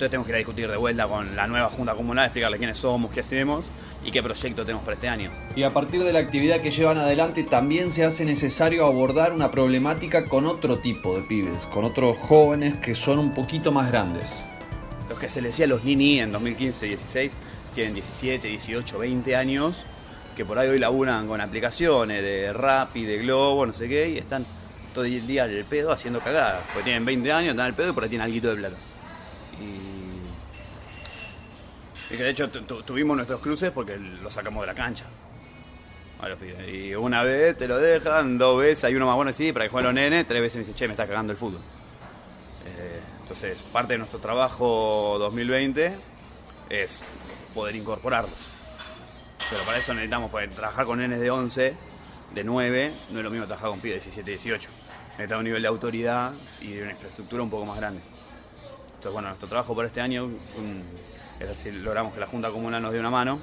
entonces 0.02 0.14
tenemos 0.14 0.26
que 0.26 0.32
ir 0.32 0.36
a 0.36 0.38
discutir 0.40 0.68
de 0.68 0.78
vuelta 0.78 1.08
con 1.08 1.36
la 1.36 1.46
nueva 1.46 1.70
Junta 1.70 1.94
Comunal, 1.94 2.26
explicarle 2.26 2.58
quiénes 2.58 2.80
somos, 2.80 3.12
qué 3.12 3.20
hacemos 3.20 3.70
y 4.04 4.10
qué 4.10 4.24
proyecto 4.24 4.66
tenemos 4.66 4.84
para 4.84 4.96
este 4.96 5.08
año. 5.08 5.30
Y 5.56 5.62
a 5.62 5.74
partir 5.74 6.04
de 6.04 6.12
la 6.12 6.18
actividad 6.18 6.62
que 6.62 6.72
llevan 6.72 6.98
adelante 6.98 7.44
también 7.44 7.92
se 7.92 8.04
hace 8.04 8.26
necesario 8.26 8.88
abordar 8.88 9.32
una 9.32 9.52
problemática 9.52 10.26
con 10.26 10.48
otro 10.48 10.80
tipo 10.80 11.16
de 11.16 11.22
pibes, 11.22 11.68
con 11.68 11.86
otros 11.86 12.18
jóvenes 12.18 12.78
que 12.78 12.96
son 12.96 13.20
un 13.20 13.36
poquito 13.36 13.72
más 13.72 13.92
grandes. 13.92 14.44
Los 15.08 15.20
que 15.20 15.30
se 15.30 15.40
les 15.40 15.52
decía 15.52 15.68
los 15.68 15.84
nini 15.84 16.20
en 16.20 16.34
2015-16 16.34 17.30
tienen 17.76 17.94
17, 17.94 18.48
18, 18.48 18.98
20 18.98 19.36
años, 19.36 19.86
que 20.36 20.46
por 20.46 20.58
ahí 20.58 20.68
hoy 20.68 20.80
laburan 20.80 21.28
con 21.28 21.42
aplicaciones 21.42 22.24
de 22.24 22.52
Rappi, 22.54 23.06
de 23.06 23.20
Globo, 23.20 23.68
no 23.68 23.74
sé 23.74 23.88
qué, 23.88 24.10
y 24.10 24.18
están 24.18 24.48
todo 24.96 25.06
el 25.06 25.28
día 25.28 25.44
al 25.44 25.64
pedo 25.66 25.92
haciendo 25.92 26.22
cagadas. 26.22 26.64
Porque 26.74 26.86
tienen 26.86 27.06
20 27.06 27.32
años, 27.32 27.52
están 27.52 27.68
al 27.68 27.76
pedo 27.76 27.92
y 27.92 27.94
por 27.94 28.04
ahí 28.04 28.10
tienen 28.10 28.26
algo 28.26 28.50
de 28.50 28.56
plata. 28.56 28.76
Y, 29.62 29.91
y 32.12 32.18
que 32.18 32.24
de 32.24 32.30
hecho 32.30 32.50
tu- 32.50 32.62
tu- 32.64 32.84
tuvimos 32.84 33.16
nuestros 33.16 33.40
cruces 33.42 33.72
porque 33.72 33.98
los 33.98 34.32
sacamos 34.34 34.62
de 34.62 34.68
la 34.68 34.76
cancha. 34.76 35.06
a 36.20 36.30
los 36.30 36.38
pibes. 36.38 36.70
Y 36.70 36.94
una 36.94 37.24
vez 37.24 37.58
te 37.58 37.68
lo 37.68 37.78
dejan, 37.80 38.38
dos 38.38 38.60
veces, 38.60 38.84
hay 38.84 38.94
uno 38.96 39.08
más 39.08 39.16
bueno, 39.16 39.34
sí, 39.34 39.52
para 39.52 39.66
que 39.66 39.70
jueguen 39.70 39.86
los 39.88 39.96
nenes, 39.96 40.28
tres 40.28 40.40
veces 40.40 40.58
me 40.58 40.60
dice, 40.66 40.76
che, 40.76 40.88
me 40.88 40.94
está 40.94 41.08
cagando 41.08 41.34
el 41.34 41.38
fútbol. 41.38 41.62
Eh, 42.68 43.00
entonces, 43.22 43.58
parte 43.74 43.94
de 43.94 43.98
nuestro 43.98 44.20
trabajo 44.20 45.16
2020 45.18 45.96
es 46.70 47.02
poder 47.56 47.76
incorporarlos. 47.76 48.52
Pero 49.50 49.64
para 49.64 49.80
eso 49.80 49.96
necesitamos 49.96 50.30
poder 50.30 50.52
trabajar 50.52 50.86
con 50.86 51.00
nenes 51.00 51.20
de 51.20 51.32
11, 51.32 51.74
de 52.36 52.44
9, 52.44 52.92
no 53.10 53.18
es 53.18 53.24
lo 53.24 53.32
mismo 53.32 53.48
trabajar 53.48 53.72
con 53.72 53.80
pibes 53.82 53.96
de 54.06 54.12
17, 54.12 54.30
18. 54.30 54.70
Necesitamos 55.14 55.40
un 55.40 55.46
nivel 55.46 55.62
de 55.64 55.68
autoridad 55.70 56.34
y 56.62 56.74
de 56.74 56.84
una 56.84 56.92
infraestructura 56.92 57.42
un 57.42 57.50
poco 57.50 57.66
más 57.66 57.78
grande. 57.78 58.02
Entonces, 58.90 59.12
bueno, 59.12 59.30
nuestro 59.30 59.50
trabajo 59.50 59.74
por 59.74 59.86
este 59.86 60.02
año 60.02 60.26
un- 60.26 60.84
es 61.42 61.48
ver 61.48 61.58
si 61.58 61.72
logramos 61.72 62.14
que 62.14 62.20
la 62.20 62.28
Junta 62.28 62.50
Comunal 62.52 62.82
nos 62.82 62.94
dé 62.94 63.00
una 63.00 63.10
mano, 63.10 63.40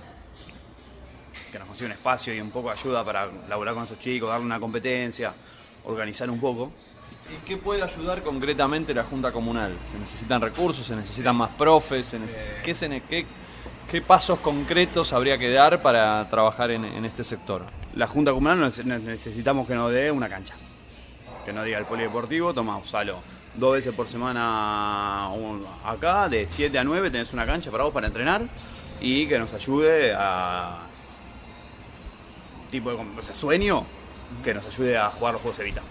que 1.52 1.58
nos 1.58 1.66
consiga 1.68 1.86
un 1.86 1.92
espacio 1.92 2.34
y 2.34 2.40
un 2.40 2.50
poco 2.50 2.68
de 2.68 2.74
ayuda 2.78 3.04
para 3.04 3.28
laburar 3.48 3.74
con 3.74 3.84
esos 3.84 3.98
chicos, 3.98 4.28
darle 4.28 4.44
una 4.46 4.60
competencia, 4.60 5.32
organizar 5.84 6.28
un 6.30 6.40
poco. 6.40 6.72
¿Y 7.30 7.44
qué 7.46 7.56
puede 7.56 7.82
ayudar 7.82 8.22
concretamente 8.22 8.94
la 8.94 9.04
Junta 9.04 9.32
Comunal? 9.32 9.76
¿Se 9.90 9.98
necesitan 9.98 10.40
recursos? 10.40 10.86
¿Se 10.86 10.96
necesitan 10.96 11.36
más 11.36 11.50
profes? 11.50 12.06
¿Se 12.06 12.18
neces- 12.18 12.54
¿Qué, 12.62 12.74
se 12.74 12.88
ne- 12.88 13.02
qué- 13.02 13.26
qué 13.90 14.00
pasos 14.02 14.38
concretos 14.40 15.12
habría 15.12 15.38
que 15.38 15.50
dar 15.50 15.80
para 15.82 16.28
trabajar 16.30 16.70
en, 16.70 16.84
en 16.84 17.04
este 17.04 17.24
sector? 17.24 17.64
La 17.94 18.06
Junta 18.06 18.32
Comunal 18.32 18.60
necesitamos 18.60 19.66
que 19.66 19.74
nos 19.74 19.90
dé 19.92 20.10
una 20.10 20.28
cancha. 20.28 20.54
Que 21.44 21.52
nos 21.52 21.64
diga 21.64 21.78
el 21.78 21.86
polideportivo, 21.86 22.52
toma, 22.54 22.76
usalo 22.76 23.18
dos 23.58 23.74
veces 23.74 23.92
por 23.92 24.06
semana 24.06 25.30
acá, 25.84 26.28
de 26.28 26.46
7 26.46 26.78
a 26.78 26.84
9 26.84 27.10
tenés 27.10 27.32
una 27.32 27.44
cancha 27.44 27.70
para 27.70 27.84
vos 27.84 27.92
para 27.92 28.06
entrenar 28.06 28.42
y 29.00 29.26
que 29.26 29.38
nos 29.38 29.52
ayude 29.52 30.14
a. 30.16 30.78
tipo 32.70 32.90
de 32.90 32.96
o 32.96 33.22
sea, 33.22 33.34
sueño, 33.34 33.84
que 34.42 34.54
nos 34.54 34.64
ayude 34.66 34.96
a 34.96 35.10
jugar 35.10 35.34
los 35.34 35.42
juegos 35.42 35.60
Evita. 35.60 35.82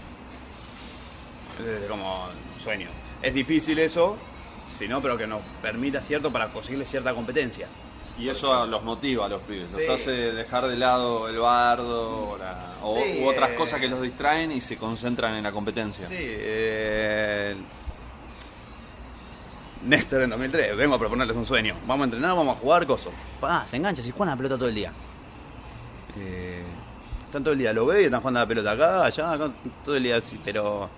Es 1.60 1.90
como 1.90 2.28
sueño. 2.62 2.88
Es 3.22 3.34
difícil 3.34 3.78
eso, 3.78 4.16
si 4.62 4.86
no, 4.86 5.02
pero 5.02 5.16
que 5.16 5.26
nos 5.26 5.42
permita 5.60 6.00
cierto 6.00 6.32
para 6.32 6.48
conseguirle 6.48 6.86
cierta 6.86 7.12
competencia. 7.12 7.68
Y 8.18 8.28
eso 8.28 8.66
los 8.66 8.82
motiva 8.82 9.26
a 9.26 9.28
los 9.28 9.40
pibes, 9.42 9.70
los 9.70 9.84
Sí. 9.84 9.90
hace 9.90 10.10
dejar 10.32 10.66
de 10.66 10.76
lado 10.76 11.28
el 11.28 11.38
bardo 11.38 12.30
o, 12.30 12.36
la- 12.38 12.74
o- 12.82 12.98
Sí, 13.00 13.20
u 13.22 13.28
otras 13.28 13.50
eh. 13.50 13.54
cosas 13.54 13.80
que 13.80 13.88
los 13.88 14.02
distraen 14.02 14.50
y 14.50 14.60
se 14.60 14.76
concentran 14.76 15.34
en 15.36 15.44
la 15.44 15.52
competencia. 15.52 16.08
Sí, 16.08 16.16
eh, 16.18 17.56
Néstor 19.86 20.22
en 20.22 20.30
2003, 20.30 20.76
vengo 20.76 20.96
a 20.96 20.98
proponerles 20.98 21.36
un 21.36 21.46
sueño. 21.46 21.76
Vamos 21.86 22.02
a 22.02 22.04
entrenar, 22.06 22.34
vamos 22.36 22.56
a 22.56 22.60
jugar, 22.60 22.84
coso. 22.86 23.12
Pa, 23.40 23.66
se 23.68 23.76
engancha, 23.76 24.02
si 24.02 24.10
juegan 24.10 24.30
a 24.30 24.32
la 24.32 24.36
pelota 24.36 24.56
todo 24.58 24.68
el 24.68 24.74
día. 24.74 24.92
Eh, 26.18 26.64
están 27.24 27.44
todo 27.44 27.52
el 27.52 27.58
día, 27.60 27.72
lo 27.72 27.86
ve 27.86 28.02
y 28.02 28.04
están 28.06 28.20
jugando 28.20 28.40
a 28.40 28.42
la 28.42 28.48
pelota 28.48 28.72
acá, 28.72 29.04
allá, 29.04 29.32
acá, 29.32 29.50
todo 29.84 29.94
el 29.96 30.02
día 30.02 30.16
así, 30.16 30.40
pero. 30.44 30.90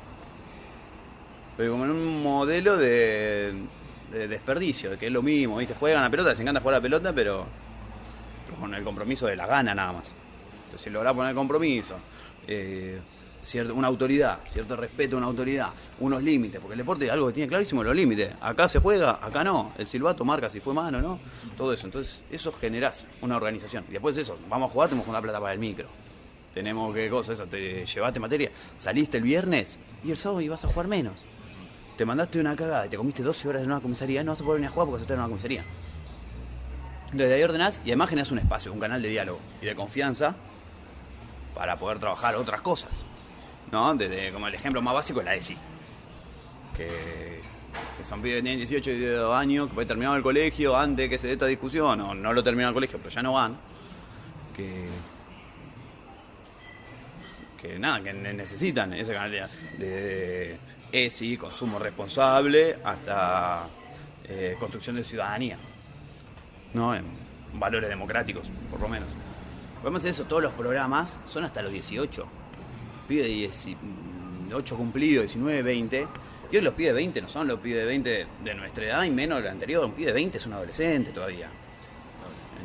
Pero 1.58 1.72
como 1.72 1.84
en 1.84 1.90
un 1.90 2.22
modelo 2.22 2.78
de, 2.78 3.52
de 4.10 4.28
desperdicio, 4.28 4.98
que 4.98 5.06
es 5.06 5.12
lo 5.12 5.22
mismo, 5.22 5.58
¿viste? 5.58 5.74
Juegan 5.74 6.04
a 6.04 6.10
pelota, 6.10 6.30
les 6.30 6.40
encanta 6.40 6.60
jugar 6.60 6.74
a 6.74 6.78
la 6.78 6.82
pelota, 6.82 7.12
pero, 7.12 7.46
con 8.58 8.74
el 8.74 8.82
compromiso 8.82 9.26
de 9.26 9.36
la 9.36 9.46
gana 9.46 9.74
nada 9.74 9.92
más. 9.92 10.10
Entonces, 10.64 10.82
si 10.82 10.90
lográs 10.90 11.14
poner 11.14 11.34
compromiso, 11.34 11.96
eh, 12.46 13.00
cierto, 13.42 13.74
una 13.74 13.88
autoridad, 13.88 14.40
cierto 14.46 14.76
respeto 14.76 15.16
a 15.16 15.18
una 15.18 15.26
autoridad, 15.26 15.70
unos 16.00 16.22
límites, 16.22 16.60
porque 16.60 16.74
el 16.74 16.78
deporte 16.78 17.06
es 17.06 17.12
algo 17.12 17.28
que 17.28 17.34
tiene 17.34 17.48
clarísimo 17.48 17.82
los 17.82 17.94
límites. 17.94 18.32
Acá 18.40 18.68
se 18.68 18.78
juega, 18.80 19.18
acá 19.22 19.44
no. 19.44 19.72
El 19.78 19.86
silbato 19.86 20.24
marca 20.24 20.50
si 20.50 20.60
fue 20.60 20.74
mano, 20.74 21.00
¿no? 21.00 21.18
Todo 21.56 21.72
eso. 21.72 21.86
Entonces, 21.86 22.22
eso 22.30 22.52
generás 22.52 23.06
una 23.20 23.36
organización. 23.36 23.84
Y 23.88 23.92
después 23.92 24.16
de 24.16 24.22
eso, 24.22 24.38
vamos 24.48 24.70
a 24.70 24.72
jugar, 24.72 24.88
tenemos 24.88 25.06
que 25.06 25.12
la 25.12 25.22
plata 25.22 25.40
para 25.40 25.52
el 25.52 25.58
micro. 25.58 25.86
tenemos 26.52 26.92
que 26.94 27.08
cosas, 27.08 27.38
eso, 27.38 27.46
te 27.46 27.86
llevaste 27.86 28.18
materia, 28.18 28.50
saliste 28.76 29.18
el 29.18 29.22
viernes 29.22 29.78
y 30.02 30.10
el 30.10 30.16
sábado 30.16 30.40
ibas 30.40 30.64
a 30.64 30.68
jugar 30.68 30.88
menos. 30.88 31.14
Te 32.00 32.06
mandaste 32.06 32.40
una 32.40 32.56
cagada 32.56 32.86
y 32.86 32.88
te 32.88 32.96
comiste 32.96 33.22
12 33.22 33.46
horas 33.46 33.60
de 33.60 33.66
una 33.66 33.78
comisaría, 33.78 34.24
no 34.24 34.32
vas 34.32 34.40
a 34.40 34.44
poder 34.44 34.60
venir 34.60 34.70
a 34.70 34.72
jugar 34.72 34.88
porque 34.88 35.02
estás 35.02 35.16
en 35.16 35.20
una 35.20 35.28
comisaría. 35.28 35.62
Desde 37.12 37.34
ahí 37.34 37.42
ordenás 37.42 37.78
y 37.84 37.90
además 37.90 38.08
generás 38.08 38.30
un 38.30 38.38
espacio, 38.38 38.72
un 38.72 38.80
canal 38.80 39.02
de 39.02 39.10
diálogo 39.10 39.38
y 39.60 39.66
de 39.66 39.74
confianza 39.74 40.34
para 41.54 41.78
poder 41.78 41.98
trabajar 41.98 42.36
otras 42.36 42.62
cosas. 42.62 42.88
¿No? 43.70 43.94
Desde, 43.94 44.32
como 44.32 44.48
el 44.48 44.54
ejemplo 44.54 44.80
más 44.80 44.94
básico 44.94 45.20
es 45.20 45.26
la 45.26 45.34
ESI. 45.34 45.58
Que, 46.74 47.42
que 47.98 48.02
son 48.02 48.22
pibes 48.22 48.42
tienen 48.42 48.60
18 48.60 48.92
y 48.92 48.94
18 48.98 49.34
años, 49.34 49.68
que 49.68 49.74
pueden 49.74 49.88
terminar 49.88 50.16
el 50.16 50.22
colegio 50.22 50.74
antes 50.78 51.06
que 51.06 51.18
se 51.18 51.26
dé 51.26 51.34
esta 51.34 51.44
discusión, 51.44 52.00
o 52.00 52.14
no 52.14 52.32
lo 52.32 52.42
terminan 52.42 52.68
el 52.68 52.74
colegio, 52.74 52.96
pero 52.96 53.10
ya 53.10 53.22
no 53.22 53.34
van. 53.34 53.58
Que, 54.56 54.86
que 57.60 57.78
nada, 57.78 58.02
que 58.02 58.14
ne- 58.14 58.32
necesitan 58.32 58.94
ese 58.94 59.12
canal 59.12 59.30
de 59.76 60.58
ESI, 60.92 61.36
consumo 61.36 61.78
responsable, 61.78 62.78
hasta 62.84 63.66
eh, 64.28 64.56
construcción 64.58 64.96
de 64.96 65.04
ciudadanía. 65.04 65.58
¿no? 66.74 66.94
En 66.94 67.04
valores 67.54 67.88
democráticos, 67.88 68.50
por 68.70 68.80
lo 68.80 68.88
menos. 68.88 69.08
Además 69.82 70.02
de 70.02 70.10
eso, 70.10 70.24
todos 70.24 70.42
los 70.42 70.52
programas 70.52 71.18
son 71.26 71.44
hasta 71.44 71.62
los 71.62 71.72
18. 71.72 72.26
Pide 73.08 73.24
18 73.24 74.76
cumplidos, 74.76 75.22
19, 75.22 75.62
20. 75.62 76.06
Y 76.52 76.56
hoy 76.56 76.62
los 76.62 76.74
pide 76.74 76.92
20 76.92 77.22
no 77.22 77.28
son 77.28 77.46
los 77.46 77.60
pide 77.60 77.84
20 77.84 78.26
de 78.44 78.54
nuestra 78.54 78.84
edad 78.84 79.04
y 79.04 79.10
menos 79.10 79.38
de 79.38 79.44
la 79.44 79.50
anterior. 79.52 79.84
Un 79.84 79.92
pide 79.92 80.12
20 80.12 80.38
es 80.38 80.46
un 80.46 80.52
adolescente 80.52 81.10
todavía. 81.12 81.48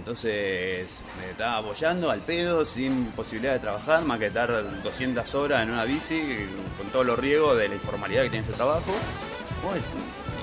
Entonces 0.05 1.01
me 1.19 1.31
estaba 1.31 1.57
apoyando 1.57 2.11
al 2.11 2.19
pedo, 2.19 2.63
sin 2.63 3.05
posibilidad 3.07 3.53
de 3.53 3.59
trabajar, 3.59 4.05
más 4.05 4.19
que 4.19 4.27
estar 4.27 4.51
200 4.83 5.33
horas 5.33 5.63
en 5.63 5.71
una 5.71 5.83
bici, 5.83 6.47
con 6.77 6.91
todos 6.91 7.07
los 7.07 7.17
riesgos 7.17 7.57
de 7.57 7.69
la 7.69 7.73
informalidad 7.73 8.21
que 8.21 8.29
tiene 8.29 8.45
ese 8.45 8.53
trabajo. 8.53 8.91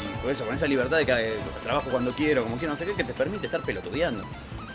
Y 0.02 0.20
con 0.20 0.30
eso, 0.32 0.44
con 0.44 0.56
esa 0.56 0.66
libertad 0.66 0.96
de 0.96 1.06
que 1.06 1.12
eh, 1.12 1.36
trabajo 1.62 1.90
cuando 1.92 2.10
quiero, 2.10 2.42
como 2.42 2.56
quiero, 2.56 2.72
no 2.72 2.76
sé 2.76 2.86
qué, 2.86 2.94
que 2.94 3.04
te 3.04 3.14
permite 3.14 3.46
estar 3.46 3.60
pelotudeando. 3.60 4.24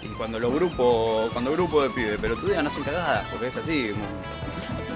Y 0.01 0.07
cuando 0.15 0.39
los 0.39 0.53
grupos, 0.53 1.33
cuando 1.33 1.51
grupos 1.51 1.83
de 1.83 1.89
pibes 1.89 2.17
pelotudean, 2.17 2.65
hacen 2.65 2.83
cagadas, 2.83 3.27
porque 3.29 3.47
es 3.47 3.57
así, 3.57 3.91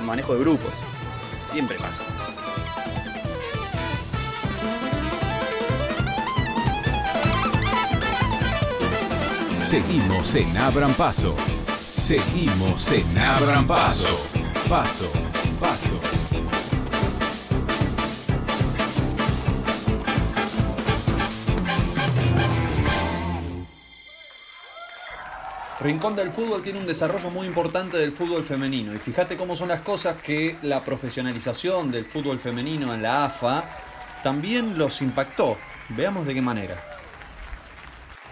manejo 0.06 0.36
de 0.36 0.40
grupos. 0.40 0.72
Siempre 1.52 1.76
pasa. 1.76 2.31
Seguimos 9.72 10.36
en 10.36 10.58
Abran 10.58 10.94
Paso. 10.96 11.34
Seguimos 11.88 12.92
en 12.92 13.18
Abran 13.18 13.66
Paso. 13.66 14.20
Paso, 14.68 15.10
paso. 15.62 16.02
Rincón 25.80 26.18
del 26.18 26.32
Fútbol 26.32 26.62
tiene 26.64 26.80
un 26.80 26.86
desarrollo 26.86 27.30
muy 27.30 27.48
importante 27.48 27.96
del 27.96 28.12
fútbol 28.12 28.44
femenino. 28.44 28.94
Y 28.94 28.98
fíjate 28.98 29.38
cómo 29.38 29.56
son 29.56 29.70
las 29.70 29.80
cosas 29.80 30.22
que 30.22 30.58
la 30.64 30.84
profesionalización 30.84 31.92
del 31.92 32.04
fútbol 32.04 32.40
femenino 32.40 32.94
en 32.94 33.02
la 33.02 33.24
AFA 33.24 33.70
también 34.22 34.78
los 34.78 35.02
impactó. 35.02 35.56
Veamos 35.88 36.26
de 36.26 36.34
qué 36.34 36.42
manera. 36.42 37.01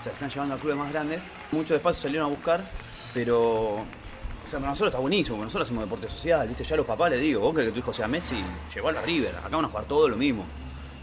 Se 0.04 0.10
están 0.10 0.30
llevando 0.30 0.56
a 0.56 0.58
clubes 0.58 0.78
más 0.78 0.92
grandes. 0.92 1.28
Muchos 1.52 1.72
espacios 1.72 2.04
salieron 2.04 2.28
a 2.28 2.30
buscar, 2.30 2.64
pero. 3.14 3.86
O 4.42 4.48
sea, 4.50 4.60
nosotros 4.60 4.90
está 4.90 5.00
buenísimo, 5.00 5.38
nosotros 5.44 5.68
hacemos 5.68 5.84
deporte 5.84 6.10
social, 6.10 6.48
¿viste? 6.48 6.64
Ya 6.64 6.74
a 6.74 6.78
los 6.78 6.86
papás 6.86 7.12
les 7.12 7.22
digo, 7.22 7.42
vos 7.42 7.54
querés 7.54 7.70
que 7.70 7.74
tu 7.74 7.80
hijo 7.80 7.94
sea 7.94 8.08
Messi, 8.08 8.44
llevó 8.74 8.90
a 8.90 8.94
River, 8.94 9.36
acá 9.36 9.50
van 9.50 9.66
a 9.66 9.68
jugar 9.68 9.86
todo 9.86 10.10
lo 10.10 10.16
mismo. 10.16 10.46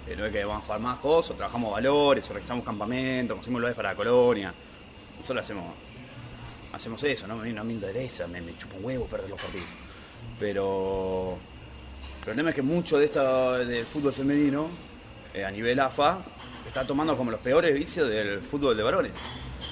Eh, 0.08 0.16
no 0.16 0.24
es 0.24 0.32
que 0.32 0.44
van 0.44 0.56
a 0.56 0.60
jugar 0.60 0.80
más 0.80 0.98
cosas, 0.98 1.36
trabajamos 1.36 1.72
valores, 1.72 2.28
organizamos 2.28 2.64
campamentos, 2.64 3.36
conseguimos 3.36 3.60
lugares 3.60 3.76
para 3.76 3.90
la 3.90 3.96
colonia. 3.96 4.54
Nosotros 5.18 5.44
hacemos, 5.44 5.74
hacemos 6.72 7.02
eso, 7.04 7.26
¿no? 7.26 7.36
No 7.44 7.64
me 7.64 7.72
interesa, 7.72 8.26
me, 8.26 8.40
me 8.40 8.56
chupa 8.56 8.76
un 8.78 8.84
huevo 8.84 9.06
perder 9.06 9.30
los 9.30 9.40
partidos. 9.40 9.68
Pero, 10.38 11.38
el 12.26 12.36
tema 12.36 12.50
es 12.50 12.54
que 12.54 12.62
mucho 12.62 12.98
de 12.98 13.04
esta 13.04 13.58
del 13.58 13.86
fútbol 13.86 14.12
femenino, 14.12 14.68
eh, 15.32 15.44
a 15.44 15.50
nivel 15.50 15.78
AFA, 15.78 16.18
está 16.68 16.86
tomando 16.86 17.16
como 17.16 17.30
los 17.30 17.40
peores 17.40 17.74
vicios 17.74 18.08
del 18.08 18.40
fútbol 18.40 18.76
de 18.76 18.82
varones. 18.82 19.12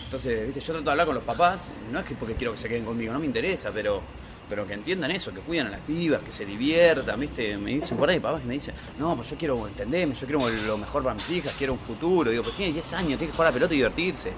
Entonces, 0.04 0.44
viste, 0.44 0.60
yo 0.60 0.72
trato 0.72 0.84
de 0.84 0.90
hablar 0.90 1.06
con 1.06 1.14
los 1.16 1.24
papás, 1.24 1.72
no 1.90 1.98
es 1.98 2.04
que 2.04 2.14
porque 2.14 2.34
quiero 2.34 2.52
que 2.52 2.58
se 2.58 2.68
queden 2.68 2.84
conmigo, 2.84 3.12
no 3.12 3.18
me 3.18 3.26
interesa, 3.26 3.70
pero, 3.72 4.00
pero 4.48 4.66
que 4.66 4.74
entiendan 4.74 5.10
eso, 5.10 5.32
que 5.32 5.40
cuidan 5.40 5.68
a 5.68 5.70
las 5.70 5.80
pibas, 5.80 6.22
que 6.22 6.30
se 6.30 6.44
diviertan, 6.44 7.18
viste, 7.18 7.56
me 7.56 7.72
dicen 7.72 7.96
por 7.96 8.08
ahí 8.08 8.20
papás 8.20 8.42
y 8.44 8.46
me 8.46 8.54
dicen, 8.54 8.74
no, 8.98 9.16
pues 9.16 9.30
yo 9.30 9.36
quiero 9.36 9.66
entenderme, 9.66 10.14
yo 10.14 10.26
quiero 10.26 10.48
lo 10.48 10.78
mejor 10.78 11.02
para 11.02 11.14
mis 11.14 11.28
hijas, 11.30 11.54
quiero 11.58 11.72
un 11.72 11.78
futuro, 11.78 12.30
digo, 12.30 12.42
pues 12.42 12.56
tiene 12.56 12.72
10 12.72 12.92
años, 12.92 13.18
tiene 13.18 13.26
que 13.26 13.32
jugar 13.32 13.48
a 13.48 13.50
la 13.50 13.54
pelota 13.54 13.74
y 13.74 13.78
divertirse. 13.78 14.32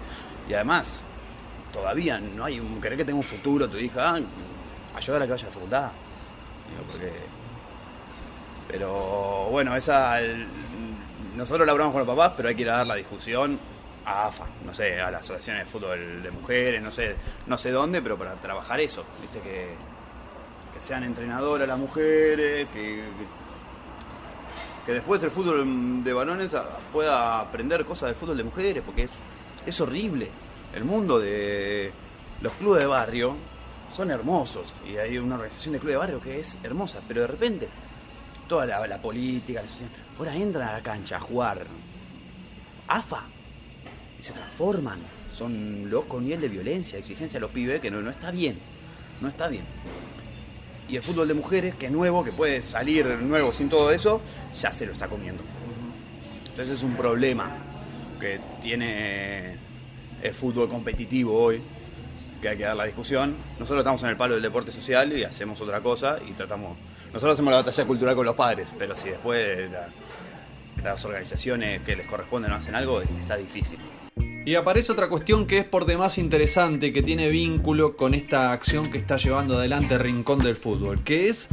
Y 0.49 0.55
además, 0.55 1.03
todavía 1.73 2.19
no 2.19 2.45
hay 2.45 2.59
un, 2.59 2.81
querer 2.81 2.97
que 2.97 3.05
tenga 3.05 3.19
un 3.19 3.25
futuro 3.25 3.69
tu 3.69 3.77
hija, 3.77 4.15
ah, 4.15 4.21
a 4.97 5.01
que 5.01 5.11
vaya 5.11 5.25
a 5.25 5.29
la 5.29 5.37
facultad. 5.37 5.91
Digo, 6.71 6.91
porque 6.91 7.13
pero 8.69 9.49
bueno, 9.51 9.77
esa. 9.77 10.21
Nosotros 11.37 11.67
la 11.67 11.73
hablamos 11.73 11.93
con 11.93 12.07
los 12.07 12.09
papás, 12.09 12.33
pero 12.37 12.49
hay 12.49 12.55
que 12.55 12.63
ir 12.63 12.71
a 12.71 12.79
dar 12.79 12.87
la 12.87 12.95
discusión 12.95 13.59
a 14.05 14.27
AFA, 14.27 14.47
no 14.65 14.73
sé, 14.73 15.01
a 15.01 15.11
la 15.11 15.19
Asociación 15.19 15.59
de 15.59 15.65
Fútbol 15.65 16.23
de 16.23 16.31
Mujeres, 16.31 16.83
no 16.83 16.91
sé, 16.91 17.17
no 17.47 17.59
sé 17.59 17.71
dónde, 17.71 18.01
pero 18.01 18.17
para 18.17 18.35
trabajar 18.35 18.81
eso, 18.81 19.05
viste 19.21 19.41
que, 19.41 19.75
que 20.73 20.81
sean 20.81 21.05
entrenadoras 21.05 21.67
las 21.67 21.79
mujeres, 21.79 22.69
que, 22.73 23.03
que 24.87 24.93
después 24.93 25.23
el 25.25 25.31
fútbol 25.31 26.05
de 26.05 26.13
varones 26.13 26.53
pueda 26.93 27.41
aprender 27.41 27.85
cosas 27.85 28.11
del 28.11 28.17
fútbol 28.17 28.37
de 28.37 28.45
mujeres, 28.45 28.83
porque 28.87 29.05
es, 29.05 29.11
es 29.67 29.81
horrible. 29.81 30.31
El 30.73 30.85
mundo 30.85 31.19
de 31.19 31.91
los 32.41 32.53
clubes 32.55 32.81
de 32.81 32.87
barrio 32.87 33.35
son 33.95 34.11
hermosos 34.11 34.75
y 34.89 34.97
hay 34.97 35.19
una 35.19 35.35
organización 35.35 35.73
de 35.73 35.79
clubes 35.81 35.95
de 35.95 35.99
barrio 35.99 36.21
que 36.21 36.39
es 36.39 36.57
hermosa, 36.63 37.01
pero 37.09 37.23
de 37.23 37.27
repente 37.27 37.69
toda 38.49 38.67
la, 38.67 38.99
política, 38.99 39.63
la 39.63 39.69
sociedad, 39.69 39.91
ahora 40.19 40.35
entran 40.35 40.69
a 40.69 40.73
la 40.73 40.81
cancha 40.81 41.17
a 41.17 41.21
jugar 41.21 41.67
AFA 42.89 43.25
y 44.19 44.23
se 44.23 44.33
transforman. 44.33 44.99
Son 45.37 45.91
locos 45.91 46.23
nivel 46.23 46.41
de 46.41 46.49
violencia, 46.49 46.99
exigencia 46.99 47.39
a 47.39 47.41
los 47.41 47.51
pibes 47.51 47.81
que 47.81 47.91
no, 47.91 48.01
no 48.01 48.11
está 48.11 48.31
bien. 48.31 48.59
No 49.21 49.29
está 49.29 49.49
bien. 49.49 49.65
Y 50.89 50.97
el 50.97 51.03
fútbol 51.03 51.29
de 51.29 51.35
mujeres, 51.35 51.75
que 51.75 51.87
es 51.87 51.93
nuevo, 51.93 52.23
que 52.25 52.33
puede 52.33 52.63
salir 52.63 53.07
nuevo 53.07 53.53
sin 53.53 53.69
todo 53.69 53.91
eso, 53.91 54.21
ya 54.55 54.73
se 54.73 54.87
lo 54.87 54.93
está 54.93 55.09
comiendo. 55.09 55.43
Entonces 56.49 56.79
es 56.79 56.83
un 56.83 56.95
problema 56.95 57.51
que 58.21 58.41
tiene 58.63 59.57
el 60.23 60.33
fútbol 60.33 60.69
competitivo 60.69 61.35
hoy, 61.35 61.61
que 62.41 62.49
hay 62.49 62.57
que 62.57 62.65
dar 62.65 62.77
la 62.77 62.85
discusión. 62.85 63.35
Nosotros 63.59 63.81
estamos 63.81 64.03
en 64.05 64.11
el 64.11 64.17
palo 64.17 64.35
del 64.35 64.43
deporte 64.43 64.73
social 64.73 65.13
y 65.13 65.25
hacemos 65.25 65.61
otra 65.61 65.81
cosa 65.81 66.19
y 66.27 66.33
tratamos. 66.33 66.79
Nosotros 67.13 67.35
hacemos 67.35 67.51
la 67.53 67.59
batalla 67.59 67.85
cultural 67.85 68.15
con 68.15 68.27
los 68.27 68.35
padres, 68.35 68.73
pero 68.79 68.95
si 68.95 69.09
después 69.09 69.71
la- 69.71 69.89
las 70.83 71.05
organizaciones 71.05 71.81
que 71.83 71.97
les 71.97 72.07
corresponden 72.07 72.51
no 72.51 72.57
hacen 72.57 72.75
algo, 72.75 73.01
está 73.01 73.37
difícil. 73.37 73.79
Y 74.45 74.55
aparece 74.55 74.93
otra 74.93 75.09
cuestión 75.09 75.47
que 75.47 75.59
es 75.59 75.65
por 75.65 75.87
demás 75.87 76.19
interesante, 76.19 76.93
que 76.93 77.03
tiene 77.03 77.31
vínculo 77.31 77.97
con 77.97 78.15
esta 78.15 78.53
acción 78.53 78.91
que 78.91 78.99
está 78.99 79.17
llevando 79.17 79.59
adelante 79.59 79.99
Rincón 79.99 80.39
del 80.39 80.55
Fútbol, 80.55 81.03
que 81.03 81.29
es 81.29 81.49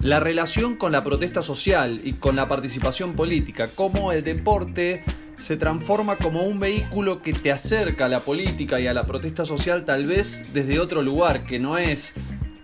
la 0.00 0.20
relación 0.20 0.76
con 0.76 0.92
la 0.92 1.02
protesta 1.02 1.42
social 1.42 2.00
y 2.04 2.12
con 2.12 2.36
la 2.36 2.46
participación 2.46 3.14
política, 3.14 3.68
cómo 3.74 4.12
el 4.12 4.22
deporte 4.22 5.02
se 5.36 5.56
transforma 5.56 6.14
como 6.16 6.42
un 6.42 6.60
vehículo 6.60 7.22
que 7.22 7.32
te 7.32 7.50
acerca 7.50 8.04
a 8.04 8.08
la 8.08 8.20
política 8.20 8.78
y 8.78 8.86
a 8.86 8.94
la 8.94 9.06
protesta 9.06 9.44
social 9.44 9.84
tal 9.84 10.04
vez 10.06 10.52
desde 10.52 10.78
otro 10.78 11.02
lugar, 11.02 11.44
que 11.44 11.58
no 11.58 11.76
es 11.78 12.14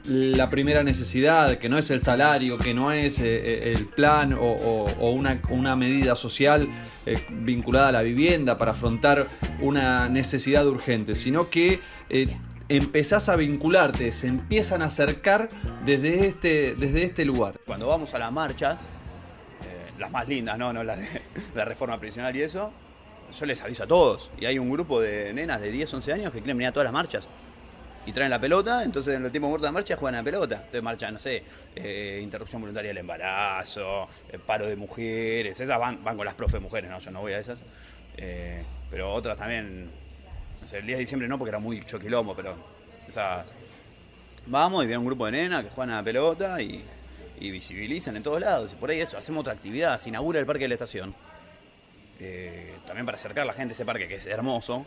la 0.05 0.51
primera 0.51 0.83
necesidad, 0.83 1.57
que 1.57 1.69
no 1.69 1.79
es 1.79 1.91
el 1.91 2.03
salario, 2.03 2.59
que 2.59 2.75
no 2.75 2.93
es 2.93 3.19
eh, 3.21 3.25
eh, 3.25 3.73
el 3.75 3.87
plan 3.87 4.37
o, 4.39 5.11
una, 5.11 5.41
una 5.49 5.77
medida 5.77 6.15
social 6.15 6.69
eh, 7.07 7.25
vinculada 7.31 7.89
a 7.89 7.93
la 7.93 8.03
vivienda 8.03 8.59
para 8.59 8.73
afrontar 8.73 9.27
una 9.61 10.09
necesidad 10.09 10.67
urgente, 10.67 11.15
sino 11.15 11.49
que 11.49 11.81
eh, 12.11 12.39
empezás 12.69 13.31
a 13.31 13.37
vincularte, 13.37 14.13
se 14.13 14.27
empiezan 14.27 14.83
a 14.83 14.87
acercar 14.87 15.49
desde 15.87 16.27
este, 16.27 16.75
desde 16.75 17.05
este 17.05 17.25
lugar. 17.25 17.59
Cuando 17.65 17.87
vamos 17.87 18.13
a 18.15 18.19
las 18.19 18.33
marchas, 18.33 18.83
las 19.99 20.11
más 20.11 20.29
lindas, 20.29 20.59
no, 20.59 20.73
no 20.73 20.85
las 20.85 20.99
de 20.99 21.23
la 21.55 21.65
reforma 21.65 21.99
prisional 21.99 22.35
y 22.37 22.43
eso, 22.43 22.73
yo 23.39 23.47
les 23.47 23.63
aviso 23.63 23.85
a 23.85 23.87
todos. 23.87 24.31
Y 24.39 24.45
hay 24.45 24.59
un 24.59 24.71
grupo 24.71 25.01
de 25.01 25.33
nenas 25.33 25.63
de 25.63 25.71
10, 25.71 25.95
11 25.95 26.13
años 26.13 26.33
que 26.33 26.41
quieren 26.41 26.59
venir 26.59 26.69
a 26.69 26.73
todas 26.73 26.85
las 26.85 26.93
marchas. 26.93 27.29
Y 28.07 28.13
traen 28.13 28.31
la 28.31 28.41
pelota, 28.41 28.85
entonces 28.85 29.15
en 29.15 29.25
el 29.25 29.31
tiempo 29.31 29.49
muerto 29.49 29.67
de 29.67 29.73
marcha 29.73 29.97
juegan 29.97 30.17
a 30.17 30.19
la 30.19 30.25
pelota. 30.25 30.57
Entonces 30.57 30.83
marcha, 30.83 31.11
no 31.11 31.19
sé, 31.19 31.43
eh, 31.75 32.21
interrupción 32.23 32.61
voluntaria 32.61 32.89
del 32.89 32.99
embarazo, 32.99 34.09
eh, 34.31 34.39
paro 34.39 34.67
de 34.67 34.77
mujeres, 34.77 35.59
esas 35.59 35.79
van, 35.79 36.05
van 36.05 36.17
con 36.17 36.27
las 36.27 36.35
profes 36.35 36.61
mujeres, 36.61 36.91
no, 36.91 36.99
yo 36.99 37.11
no 37.11 37.23
voy 37.23 37.33
a 37.33 37.39
esas. 37.39 37.63
Eh, 38.17 38.63
pero 38.91 39.13
otras 39.13 39.39
también, 39.39 39.91
no 40.61 40.69
sé, 40.69 40.79
el 40.79 40.87
10 40.87 40.99
de 40.99 41.01
diciembre 41.01 41.29
no 41.29 41.39
porque 41.39 41.49
era 41.49 41.59
muy 41.59 41.83
choquilombo, 41.85 42.37
pero 42.37 42.57
vamos 44.47 44.85
y 44.85 44.87
viene 44.87 44.99
un 44.99 45.07
grupo 45.07 45.25
de 45.27 45.33
nenas 45.33 45.65
que 45.65 45.71
juegan 45.71 45.95
a 45.95 45.97
la 45.99 46.05
pelota 46.05 46.61
y, 46.61 46.85
y 47.41 47.51
visibilizan 47.51 48.17
en 48.17 48.23
todos 48.23 48.41
lados. 48.41 48.73
Y 48.73 48.77
por 48.77 48.91
ahí 48.91 49.01
eso, 49.01 49.17
hacemos 49.17 49.41
otra 49.41 49.55
actividad, 49.55 49.99
se 49.99 50.11
inaugura 50.11 50.39
el 50.39 50.47
parque 50.47 50.65
de 50.65 50.69
la 50.69 50.75
estación. 50.75 51.15
También 52.87 53.05
para 53.05 53.17
acercar 53.17 53.43
a 53.43 53.47
la 53.47 53.53
gente 53.55 53.73
a 53.73 53.75
ese 53.75 53.85
parque 53.85 54.07
que 54.09 54.15
es 54.17 54.27
hermoso. 54.27 54.87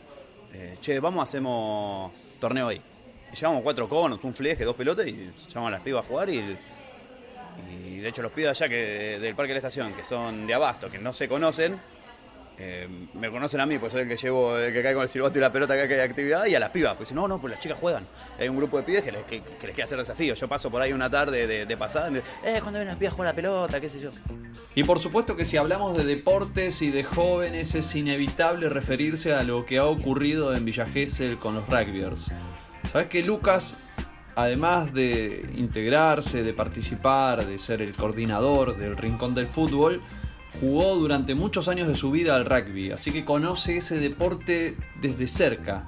Che, 0.82 1.00
vamos, 1.00 1.28
hacemos 1.28 2.12
torneo 2.40 2.70
ahí. 2.70 2.82
Llevamos 3.34 3.62
cuatro 3.62 3.88
conos, 3.88 4.24
un 4.24 4.34
fleje, 4.34 4.64
dos 4.64 4.76
pelotas 4.76 5.06
y 5.08 5.32
llamamos 5.50 5.68
a 5.68 5.72
las 5.72 5.82
pibas 5.82 6.06
a 6.06 6.08
jugar 6.08 6.30
y, 6.30 6.58
y 7.86 7.98
de 7.98 8.10
hecho 8.10 8.22
los 8.22 8.32
pibas 8.32 8.60
allá 8.60 8.70
que 8.70 9.20
del 9.20 9.36
parque 9.36 9.50
de 9.54 9.62
la 9.62 9.68
estación, 9.68 9.94
que 9.94 10.04
son 10.04 10.48
de 10.48 10.54
abasto, 10.54 10.90
que 10.90 10.98
no 10.98 11.14
se 11.14 11.28
conocen, 11.28 11.80
eh, 12.60 12.88
me 13.14 13.30
conocen 13.30 13.60
a 13.60 13.68
mí, 13.68 13.78
pues 13.78 13.94
soy 13.94 14.02
el 14.02 14.08
que 14.08 14.18
llevo, 14.18 14.58
el 14.58 14.74
que 14.74 14.82
cae 14.82 14.96
con 14.96 15.04
el 15.04 15.10
silbato 15.10 15.38
y 15.38 15.42
la 15.42 15.52
pelota 15.52 15.76
que 15.88 15.94
hay 15.94 16.00
actividad, 16.00 16.46
y 16.48 16.56
a 16.56 16.60
las 16.60 16.72
pibas, 16.72 16.98
pues 16.98 17.12
no, 17.12 17.28
no, 17.28 17.40
pues 17.40 17.52
las 17.52 17.60
chicas 17.60 17.78
juegan. 17.78 18.08
Hay 18.40 18.50
un 18.50 18.58
grupo 18.58 18.78
de 18.78 18.84
pibes 18.84 19.04
que 19.04 19.12
les, 19.12 19.24
que, 19.26 19.36
les 19.38 19.60
quiere 19.60 19.84
hacer 19.84 20.00
desafíos. 20.00 20.40
Yo 20.40 20.48
paso 20.48 20.72
por 20.72 20.82
ahí 20.82 20.92
una 20.92 21.10
tarde 21.10 21.46
de, 21.46 21.68
de 21.68 21.78
pasada 21.78 22.08
y 22.08 22.12
me 22.14 22.20
dicen, 22.20 22.56
eh, 22.56 22.60
cuando 22.62 22.80
ven 22.80 22.88
las 22.88 22.98
pibas 22.98 23.14
jugar 23.14 23.28
a 23.28 23.32
la 23.32 23.36
pelota, 23.36 23.80
qué 23.80 23.90
sé 23.90 24.00
yo. 24.00 24.10
Y 24.74 24.84
por 24.84 24.98
supuesto 24.98 25.36
que 25.36 25.46
si 25.46 25.58
hablamos 25.58 25.96
de 25.98 26.04
deportes 26.04 26.82
y 26.82 26.90
de 26.90 27.04
jóvenes 27.04 27.76
es 27.76 27.96
inevitable 27.96 28.70
referirse 28.70 29.34
a 29.34 29.44
lo 29.44 29.66
que 29.66 29.78
ha 29.78 29.86
ocurrido 29.86 30.56
en 30.56 30.66
Villa 30.66 30.88
Gesell 30.88 31.38
con 31.38 31.54
los 31.54 31.68
rugbyers. 31.68 32.32
Sabes 32.92 33.08
que 33.08 33.22
Lucas, 33.22 33.76
además 34.36 34.94
de 34.94 35.50
integrarse, 35.56 36.44
de 36.44 36.54
participar, 36.54 37.46
de 37.46 37.60
ser 37.60 37.82
el 37.82 37.94
coordinador 37.94 38.78
del 38.78 38.96
Rincón 38.96 39.36
del 39.36 39.48
Fútbol, 39.48 40.02
jugó 40.60 40.96
durante 40.96 41.36
muchos 41.36 41.68
años 41.68 41.88
de 41.88 41.96
su 41.96 42.12
vida 42.12 42.36
al 42.36 42.46
rugby, 42.46 42.92
así 42.92 43.12
que 43.12 43.26
conoce 43.26 43.78
ese 43.78 44.00
deporte 44.00 44.78
desde 45.02 45.28
cerca. 45.28 45.88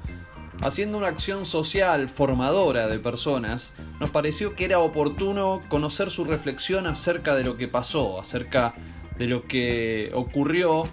Haciendo 0.61 0.97
una 0.97 1.07
acción 1.07 1.45
social 1.45 2.09
formadora 2.09 2.87
de 2.87 2.99
personas, 2.99 3.73
nos 4.01 4.09
pareció 4.09 4.55
que 4.55 4.65
era 4.65 4.79
oportuno 4.79 5.61
conocer 5.69 6.09
su 6.09 6.25
reflexión 6.25 6.85
acerca 6.85 7.35
de 7.35 7.45
lo 7.45 7.55
que 7.55 7.69
pasó, 7.69 8.19
acerca 8.19 8.75
de 9.17 9.27
lo 9.27 9.47
que 9.47 10.11
ocurrió 10.13 10.83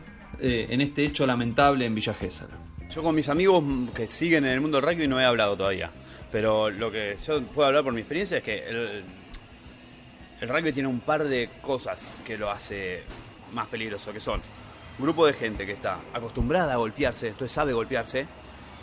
eh, 0.40 0.68
en 0.70 0.80
este 0.80 1.04
hecho 1.04 1.26
lamentable 1.26 1.84
en 1.84 1.96
Villa 1.96 2.14
Gesell. 2.14 2.48
Yo 2.90 3.02
con 3.02 3.14
mis 3.14 3.28
amigos 3.28 3.62
que 3.94 4.06
siguen 4.06 4.44
en 4.46 4.52
el 4.52 4.60
mundo 4.60 4.80
del 4.80 4.90
rugby 4.90 5.06
no 5.06 5.20
he 5.20 5.24
hablado 5.24 5.56
todavía, 5.56 5.90
pero 6.32 6.70
lo 6.70 6.90
que 6.90 7.16
yo 7.24 7.42
puedo 7.42 7.66
hablar 7.66 7.84
por 7.84 7.92
mi 7.92 8.00
experiencia 8.00 8.38
es 8.38 8.42
que 8.44 8.66
el, 8.66 9.04
el 10.40 10.48
rugby 10.48 10.72
tiene 10.72 10.88
un 10.88 11.00
par 11.00 11.24
de 11.24 11.50
cosas 11.60 12.14
que 12.24 12.38
lo 12.38 12.50
hace 12.50 13.02
más 13.52 13.66
peligroso, 13.66 14.12
que 14.12 14.20
son 14.20 14.40
un 14.98 15.04
grupo 15.04 15.26
de 15.26 15.34
gente 15.34 15.66
que 15.66 15.72
está 15.72 15.98
acostumbrada 16.14 16.72
a 16.72 16.76
golpearse, 16.76 17.28
entonces 17.28 17.52
sabe 17.52 17.72
golpearse, 17.74 18.26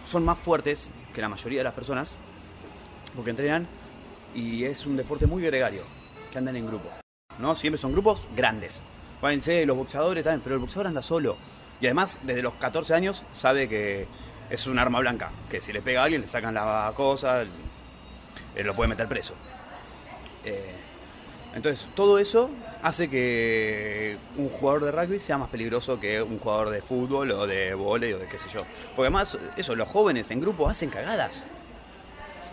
son 0.08 0.24
más 0.26 0.38
fuertes 0.38 0.90
que 1.14 1.22
la 1.22 1.30
mayoría 1.30 1.62
de 1.62 1.64
las 1.64 1.74
personas, 1.74 2.16
porque 3.16 3.32
entrenan 3.32 3.68
y 4.36 4.66
es 4.66 4.86
un 4.86 4.96
deporte 4.96 5.26
muy 5.26 5.42
gregario, 5.42 5.84
que 6.32 6.38
andan 6.38 6.56
en 6.56 6.68
grupo. 6.68 6.90
¿no? 7.40 7.56
Siempre 7.56 7.80
son 7.80 7.94
grupos 7.94 8.28
grandes. 8.36 8.82
Fíjense, 9.22 9.66
los 9.66 9.78
boxeadores 9.78 10.24
también, 10.24 10.42
pero 10.44 10.56
el 10.56 10.62
boxeador 10.62 10.88
anda 10.88 11.02
solo. 11.02 11.38
Y 11.84 11.86
además, 11.86 12.18
desde 12.24 12.42
los 12.42 12.54
14 12.54 12.94
años, 12.94 13.24
sabe 13.34 13.68
que 13.68 14.08
es 14.50 14.68
un 14.68 14.80
arma 14.80 15.02
blanca, 15.02 15.34
que 15.52 15.60
si 15.60 15.74
le 15.74 15.82
pega 15.82 16.00
a 16.00 16.04
alguien, 16.06 16.22
le 16.22 16.28
sacan 16.28 16.54
la 16.54 16.94
cosa, 16.96 17.42
eh, 17.42 18.64
lo 18.64 18.74
puede 18.74 18.88
meter 18.88 19.06
preso. 19.10 19.34
Eh, 20.46 20.72
entonces, 21.54 21.90
todo 21.94 22.20
eso 22.20 22.50
hace 22.82 23.10
que 23.10 24.16
un 24.38 24.48
jugador 24.48 24.86
de 24.86 24.92
rugby 24.94 25.20
sea 25.20 25.38
más 25.38 25.50
peligroso 25.50 26.00
que 26.00 26.22
un 26.22 26.40
jugador 26.40 26.70
de 26.70 26.82
fútbol 26.82 27.30
o 27.32 27.48
de 27.48 27.74
vóley 27.74 28.14
o 28.14 28.18
de 28.18 28.28
qué 28.28 28.40
sé 28.40 28.50
yo. 28.50 28.62
Porque 28.96 29.02
además, 29.02 29.38
eso, 29.58 29.76
los 29.76 29.90
jóvenes 29.90 30.32
en 30.32 30.40
grupo 30.40 30.70
hacen 30.70 30.90
cagadas. 30.90 31.44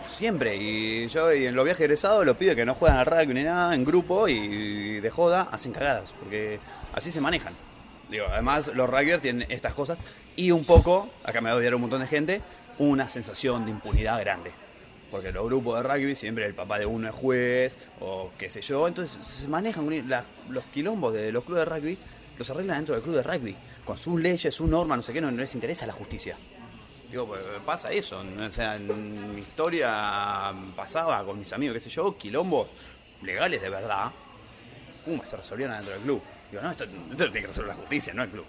Siempre. 0.09 0.57
Y 0.57 1.07
yo 1.07 1.31
en 1.31 1.55
los 1.55 1.63
viajes 1.63 1.85
egresados 1.85 2.25
los 2.25 2.35
pide 2.35 2.53
que 2.53 2.65
no 2.65 2.75
juegan 2.75 2.97
al 2.97 3.05
rugby 3.05 3.33
ni 3.33 3.43
nada 3.43 3.73
en 3.73 3.85
grupo 3.85 4.27
y 4.27 4.99
de 4.99 5.09
joda 5.09 5.47
hacen 5.53 5.71
cagadas. 5.71 6.11
Porque 6.19 6.59
así 6.93 7.13
se 7.13 7.21
manejan. 7.21 7.70
Digo, 8.11 8.25
además 8.29 8.67
los 8.75 8.89
rugbyers 8.89 9.21
tienen 9.21 9.49
estas 9.49 9.73
cosas 9.73 9.97
y 10.35 10.51
un 10.51 10.65
poco, 10.65 11.09
acá 11.23 11.39
me 11.39 11.49
va 11.49 11.55
a 11.55 11.59
odiar 11.59 11.73
un 11.73 11.81
montón 11.81 12.01
de 12.01 12.07
gente, 12.07 12.41
una 12.77 13.09
sensación 13.09 13.63
de 13.63 13.71
impunidad 13.71 14.19
grande. 14.19 14.51
Porque 15.09 15.31
los 15.31 15.45
grupos 15.45 15.81
de 15.81 15.83
rugby 15.83 16.15
siempre 16.15 16.45
el 16.45 16.53
papá 16.53 16.77
de 16.77 16.85
uno 16.85 17.07
es 17.07 17.15
juez 17.15 17.77
o 18.01 18.31
qué 18.37 18.49
sé 18.49 18.61
yo. 18.61 18.85
Entonces 18.85 19.17
se 19.25 19.47
manejan 19.47 19.87
los 20.49 20.65
quilombos 20.65 21.13
de 21.13 21.31
los 21.31 21.45
clubes 21.45 21.65
de 21.65 21.73
rugby, 21.73 21.97
los 22.37 22.49
arreglan 22.49 22.77
dentro 22.79 22.95
del 22.95 23.03
club 23.03 23.15
de 23.15 23.23
rugby. 23.23 23.55
Con 23.85 23.97
sus 23.97 24.19
leyes, 24.19 24.53
sus 24.53 24.69
normas, 24.69 24.97
no 24.97 25.03
sé 25.03 25.13
qué, 25.13 25.21
no, 25.21 25.31
les 25.31 25.55
interesa 25.55 25.87
la 25.87 25.93
justicia. 25.93 26.35
Digo, 27.09 27.27
pues 27.27 27.41
pasa 27.65 27.93
eso. 27.93 28.21
O 28.39 28.51
sea, 28.51 28.75
en 28.75 29.35
mi 29.35 29.41
historia 29.41 30.53
pasaba 30.75 31.23
con 31.23 31.39
mis 31.39 31.51
amigos, 31.53 31.75
qué 31.75 31.79
sé 31.79 31.89
yo, 31.89 32.17
quilombos 32.17 32.67
legales 33.21 33.61
de 33.61 33.69
verdad. 33.69 34.11
Pum, 35.05 35.19
se 35.23 35.37
resolvieron 35.37 35.75
dentro 35.77 35.93
del 35.93 36.01
club. 36.03 36.21
Digo, 36.51 36.61
no, 36.61 36.71
esto, 36.71 36.85
tiene 36.85 37.31
que 37.31 37.47
resolver 37.47 37.69
la 37.69 37.75
justicia, 37.75 38.13
no 38.13 38.23
el 38.23 38.29
club. 38.29 38.45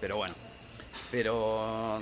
Pero 0.00 0.18
bueno. 0.18 0.34
Pero, 1.10 2.00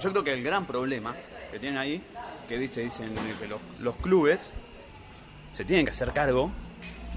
yo 0.00 0.10
creo 0.10 0.24
que 0.24 0.32
el 0.32 0.42
gran 0.42 0.66
problema 0.66 1.14
que 1.50 1.58
tienen 1.58 1.78
ahí, 1.78 2.00
que 2.48 2.58
dice, 2.58 2.82
dicen 2.82 3.14
que 3.40 3.48
los, 3.82 3.96
clubes 3.96 4.50
se 5.50 5.64
tienen 5.64 5.84
que 5.84 5.90
hacer 5.90 6.12
cargo 6.12 6.50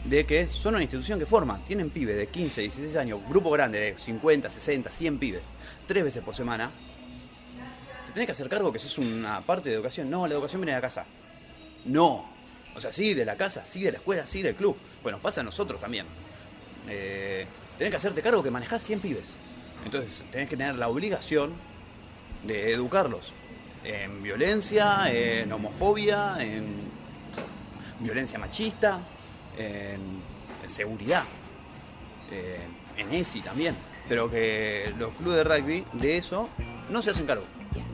de 0.06 0.26
que 0.26 0.48
son 0.48 0.76
una 0.76 0.84
institución 0.84 1.20
que 1.20 1.26
forma, 1.26 1.60
tienen 1.66 1.90
pibes 1.90 2.16
de 2.18 2.28
15, 2.28 2.62
16 2.62 2.96
años, 2.96 3.20
grupo 3.28 3.52
grande 3.52 3.80
de 3.80 3.98
50, 3.98 4.50
60, 4.50 4.90
100 4.90 5.20
pibes, 5.20 5.50
tres 5.88 6.04
veces 6.04 6.24
por 6.24 6.34
semana, 6.34 6.72
te 8.08 8.14
tenés 8.14 8.28
que 8.28 8.32
hacer 8.32 8.48
cargo 8.50 8.72
que 8.72 8.78
eso 8.78 8.88
es 8.88 8.98
una 8.98 9.42
parte 9.42 9.70
de 9.70 9.76
educación. 9.76 10.10
No, 10.10 10.26
la 10.28 10.34
educación 10.34 10.62
viene 10.62 10.72
de 10.72 10.78
la 10.78 10.82
casa. 10.82 11.06
No. 11.86 12.26
O 12.76 12.82
sea, 12.82 12.94
sí, 12.94 13.14
de 13.14 13.26
la 13.26 13.36
casa, 13.36 13.64
sí, 13.66 13.84
de 13.84 13.92
la 13.92 13.98
escuela, 13.98 14.26
sí, 14.28 14.42
del 14.42 14.56
club. 14.56 14.78
Bueno, 15.04 15.20
pasa 15.20 15.42
a 15.42 15.44
nosotros 15.44 15.82
también. 15.82 16.06
Eh, 16.90 17.46
tenés 17.78 17.92
que 17.92 17.98
hacerte 17.98 18.22
cargo 18.22 18.44
que 18.44 18.52
manejás 18.52 18.84
100 18.84 19.00
pibes. 19.00 19.30
Entonces, 19.86 20.24
tenés 20.32 20.50
que 20.50 20.58
tener 20.58 20.76
la 20.76 20.90
obligación 20.90 21.54
de 22.44 22.74
educarlos 22.74 23.34
en 23.84 24.22
violencia, 24.24 25.12
en 25.12 25.52
homofobia, 25.52 26.38
en 26.40 26.66
violencia 28.00 28.38
machista, 28.38 29.00
en, 29.58 30.22
seguridad, 30.68 31.24
eh, 32.32 32.60
en 32.98 33.14
ESI 33.14 33.42
también. 33.42 33.76
Pero 34.10 34.30
que 34.30 34.94
los 35.00 35.14
clubes 35.14 35.38
de 35.38 35.44
rugby 35.44 35.84
de 35.94 36.18
eso 36.18 36.50
no 36.90 37.02
se 37.02 37.12
hacen 37.12 37.26
cargo. 37.26 37.46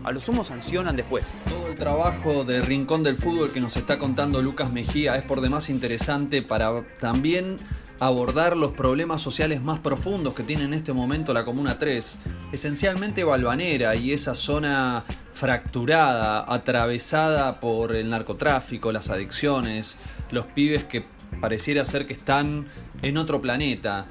A 0.03 0.11
lo 0.11 0.19
sumo 0.19 0.43
sancionan 0.43 0.95
después. 0.95 1.25
Todo 1.47 1.67
el 1.67 1.75
trabajo 1.75 2.43
de 2.43 2.61
Rincón 2.61 3.03
del 3.03 3.15
Fútbol 3.15 3.51
que 3.51 3.61
nos 3.61 3.77
está 3.77 3.99
contando 3.99 4.41
Lucas 4.41 4.71
Mejía 4.71 5.15
es 5.15 5.23
por 5.23 5.41
demás 5.41 5.69
interesante 5.69 6.41
para 6.41 6.83
también 6.99 7.57
abordar 7.99 8.57
los 8.57 8.71
problemas 8.71 9.21
sociales 9.21 9.61
más 9.61 9.79
profundos 9.79 10.33
que 10.33 10.43
tiene 10.43 10.63
en 10.63 10.73
este 10.73 10.93
momento 10.93 11.33
la 11.33 11.45
Comuna 11.45 11.79
3, 11.79 12.17
esencialmente 12.51 13.23
Balvanera 13.23 13.95
y 13.95 14.11
esa 14.11 14.35
zona 14.35 15.03
fracturada, 15.33 16.45
atravesada 16.47 17.59
por 17.59 17.95
el 17.95 18.09
narcotráfico, 18.09 18.91
las 18.91 19.09
adicciones, 19.09 19.97
los 20.31 20.45
pibes 20.45 20.83
que 20.83 21.05
pareciera 21.41 21.85
ser 21.85 22.07
que 22.07 22.13
están 22.13 22.67
en 23.01 23.17
otro 23.17 23.41
planeta. 23.41 24.05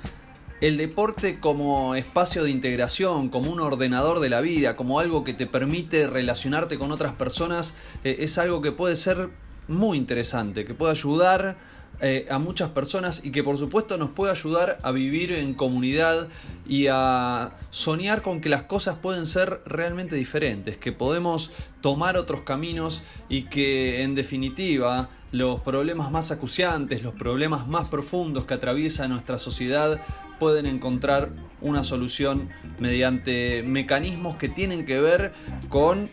El 0.60 0.76
deporte 0.76 1.40
como 1.40 1.96
espacio 1.96 2.44
de 2.44 2.50
integración, 2.50 3.30
como 3.30 3.50
un 3.50 3.60
ordenador 3.60 4.20
de 4.20 4.28
la 4.28 4.40
vida, 4.40 4.76
como 4.76 5.00
algo 5.00 5.24
que 5.24 5.34
te 5.34 5.46
permite 5.46 6.06
relacionarte 6.06 6.78
con 6.78 6.92
otras 6.92 7.12
personas, 7.12 7.74
eh, 8.04 8.18
es 8.20 8.38
algo 8.38 8.62
que 8.62 8.70
puede 8.70 8.96
ser 8.96 9.30
muy 9.66 9.98
interesante, 9.98 10.64
que 10.64 10.74
puede 10.74 10.92
ayudar 10.92 11.56
eh, 12.04 12.26
a 12.28 12.40
muchas 12.40 12.70
personas 12.70 13.24
y 13.24 13.30
que 13.30 13.44
por 13.44 13.58
supuesto 13.58 13.96
nos 13.96 14.10
puede 14.10 14.32
ayudar 14.32 14.76
a 14.82 14.90
vivir 14.90 15.30
en 15.30 15.54
comunidad 15.54 16.28
y 16.66 16.88
a 16.90 17.52
soñar 17.70 18.22
con 18.22 18.40
que 18.40 18.48
las 18.48 18.62
cosas 18.62 18.96
pueden 18.96 19.24
ser 19.24 19.62
realmente 19.66 20.16
diferentes, 20.16 20.76
que 20.76 20.90
podemos 20.90 21.52
tomar 21.80 22.16
otros 22.16 22.40
caminos 22.40 23.02
y 23.28 23.44
que 23.44 24.02
en 24.02 24.16
definitiva 24.16 25.10
los 25.30 25.60
problemas 25.60 26.10
más 26.10 26.32
acuciantes, 26.32 27.04
los 27.04 27.14
problemas 27.14 27.68
más 27.68 27.86
profundos 27.86 28.46
que 28.46 28.54
atraviesa 28.54 29.06
nuestra 29.06 29.38
sociedad 29.38 30.00
pueden 30.40 30.66
encontrar 30.66 31.30
una 31.60 31.84
solución 31.84 32.48
mediante 32.80 33.62
mecanismos 33.62 34.34
que 34.34 34.48
tienen 34.48 34.86
que 34.86 35.00
ver 35.00 35.32
con 35.68 36.08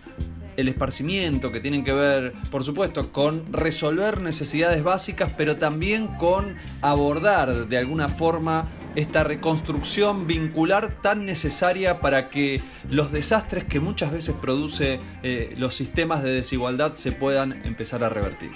el 0.59 0.67
esparcimiento, 0.67 1.51
que 1.51 1.59
tienen 1.59 1.83
que 1.83 1.93
ver, 1.93 2.33
por 2.51 2.63
supuesto, 2.63 3.11
con 3.11 3.51
resolver 3.51 4.21
necesidades 4.21 4.83
básicas, 4.83 5.31
pero 5.37 5.57
también 5.57 6.07
con 6.07 6.55
abordar 6.81 7.67
de 7.67 7.77
alguna 7.77 8.09
forma 8.09 8.67
esta 8.95 9.23
reconstrucción 9.23 10.27
vincular 10.27 11.01
tan 11.01 11.25
necesaria 11.25 12.01
para 12.01 12.29
que 12.29 12.61
los 12.89 13.11
desastres 13.11 13.63
que 13.63 13.79
muchas 13.79 14.11
veces 14.11 14.35
produce 14.41 14.99
eh, 15.23 15.53
los 15.57 15.75
sistemas 15.75 16.23
de 16.23 16.31
desigualdad 16.31 16.93
se 16.93 17.11
puedan 17.11 17.65
empezar 17.65 18.03
a 18.03 18.09
revertir. 18.09 18.51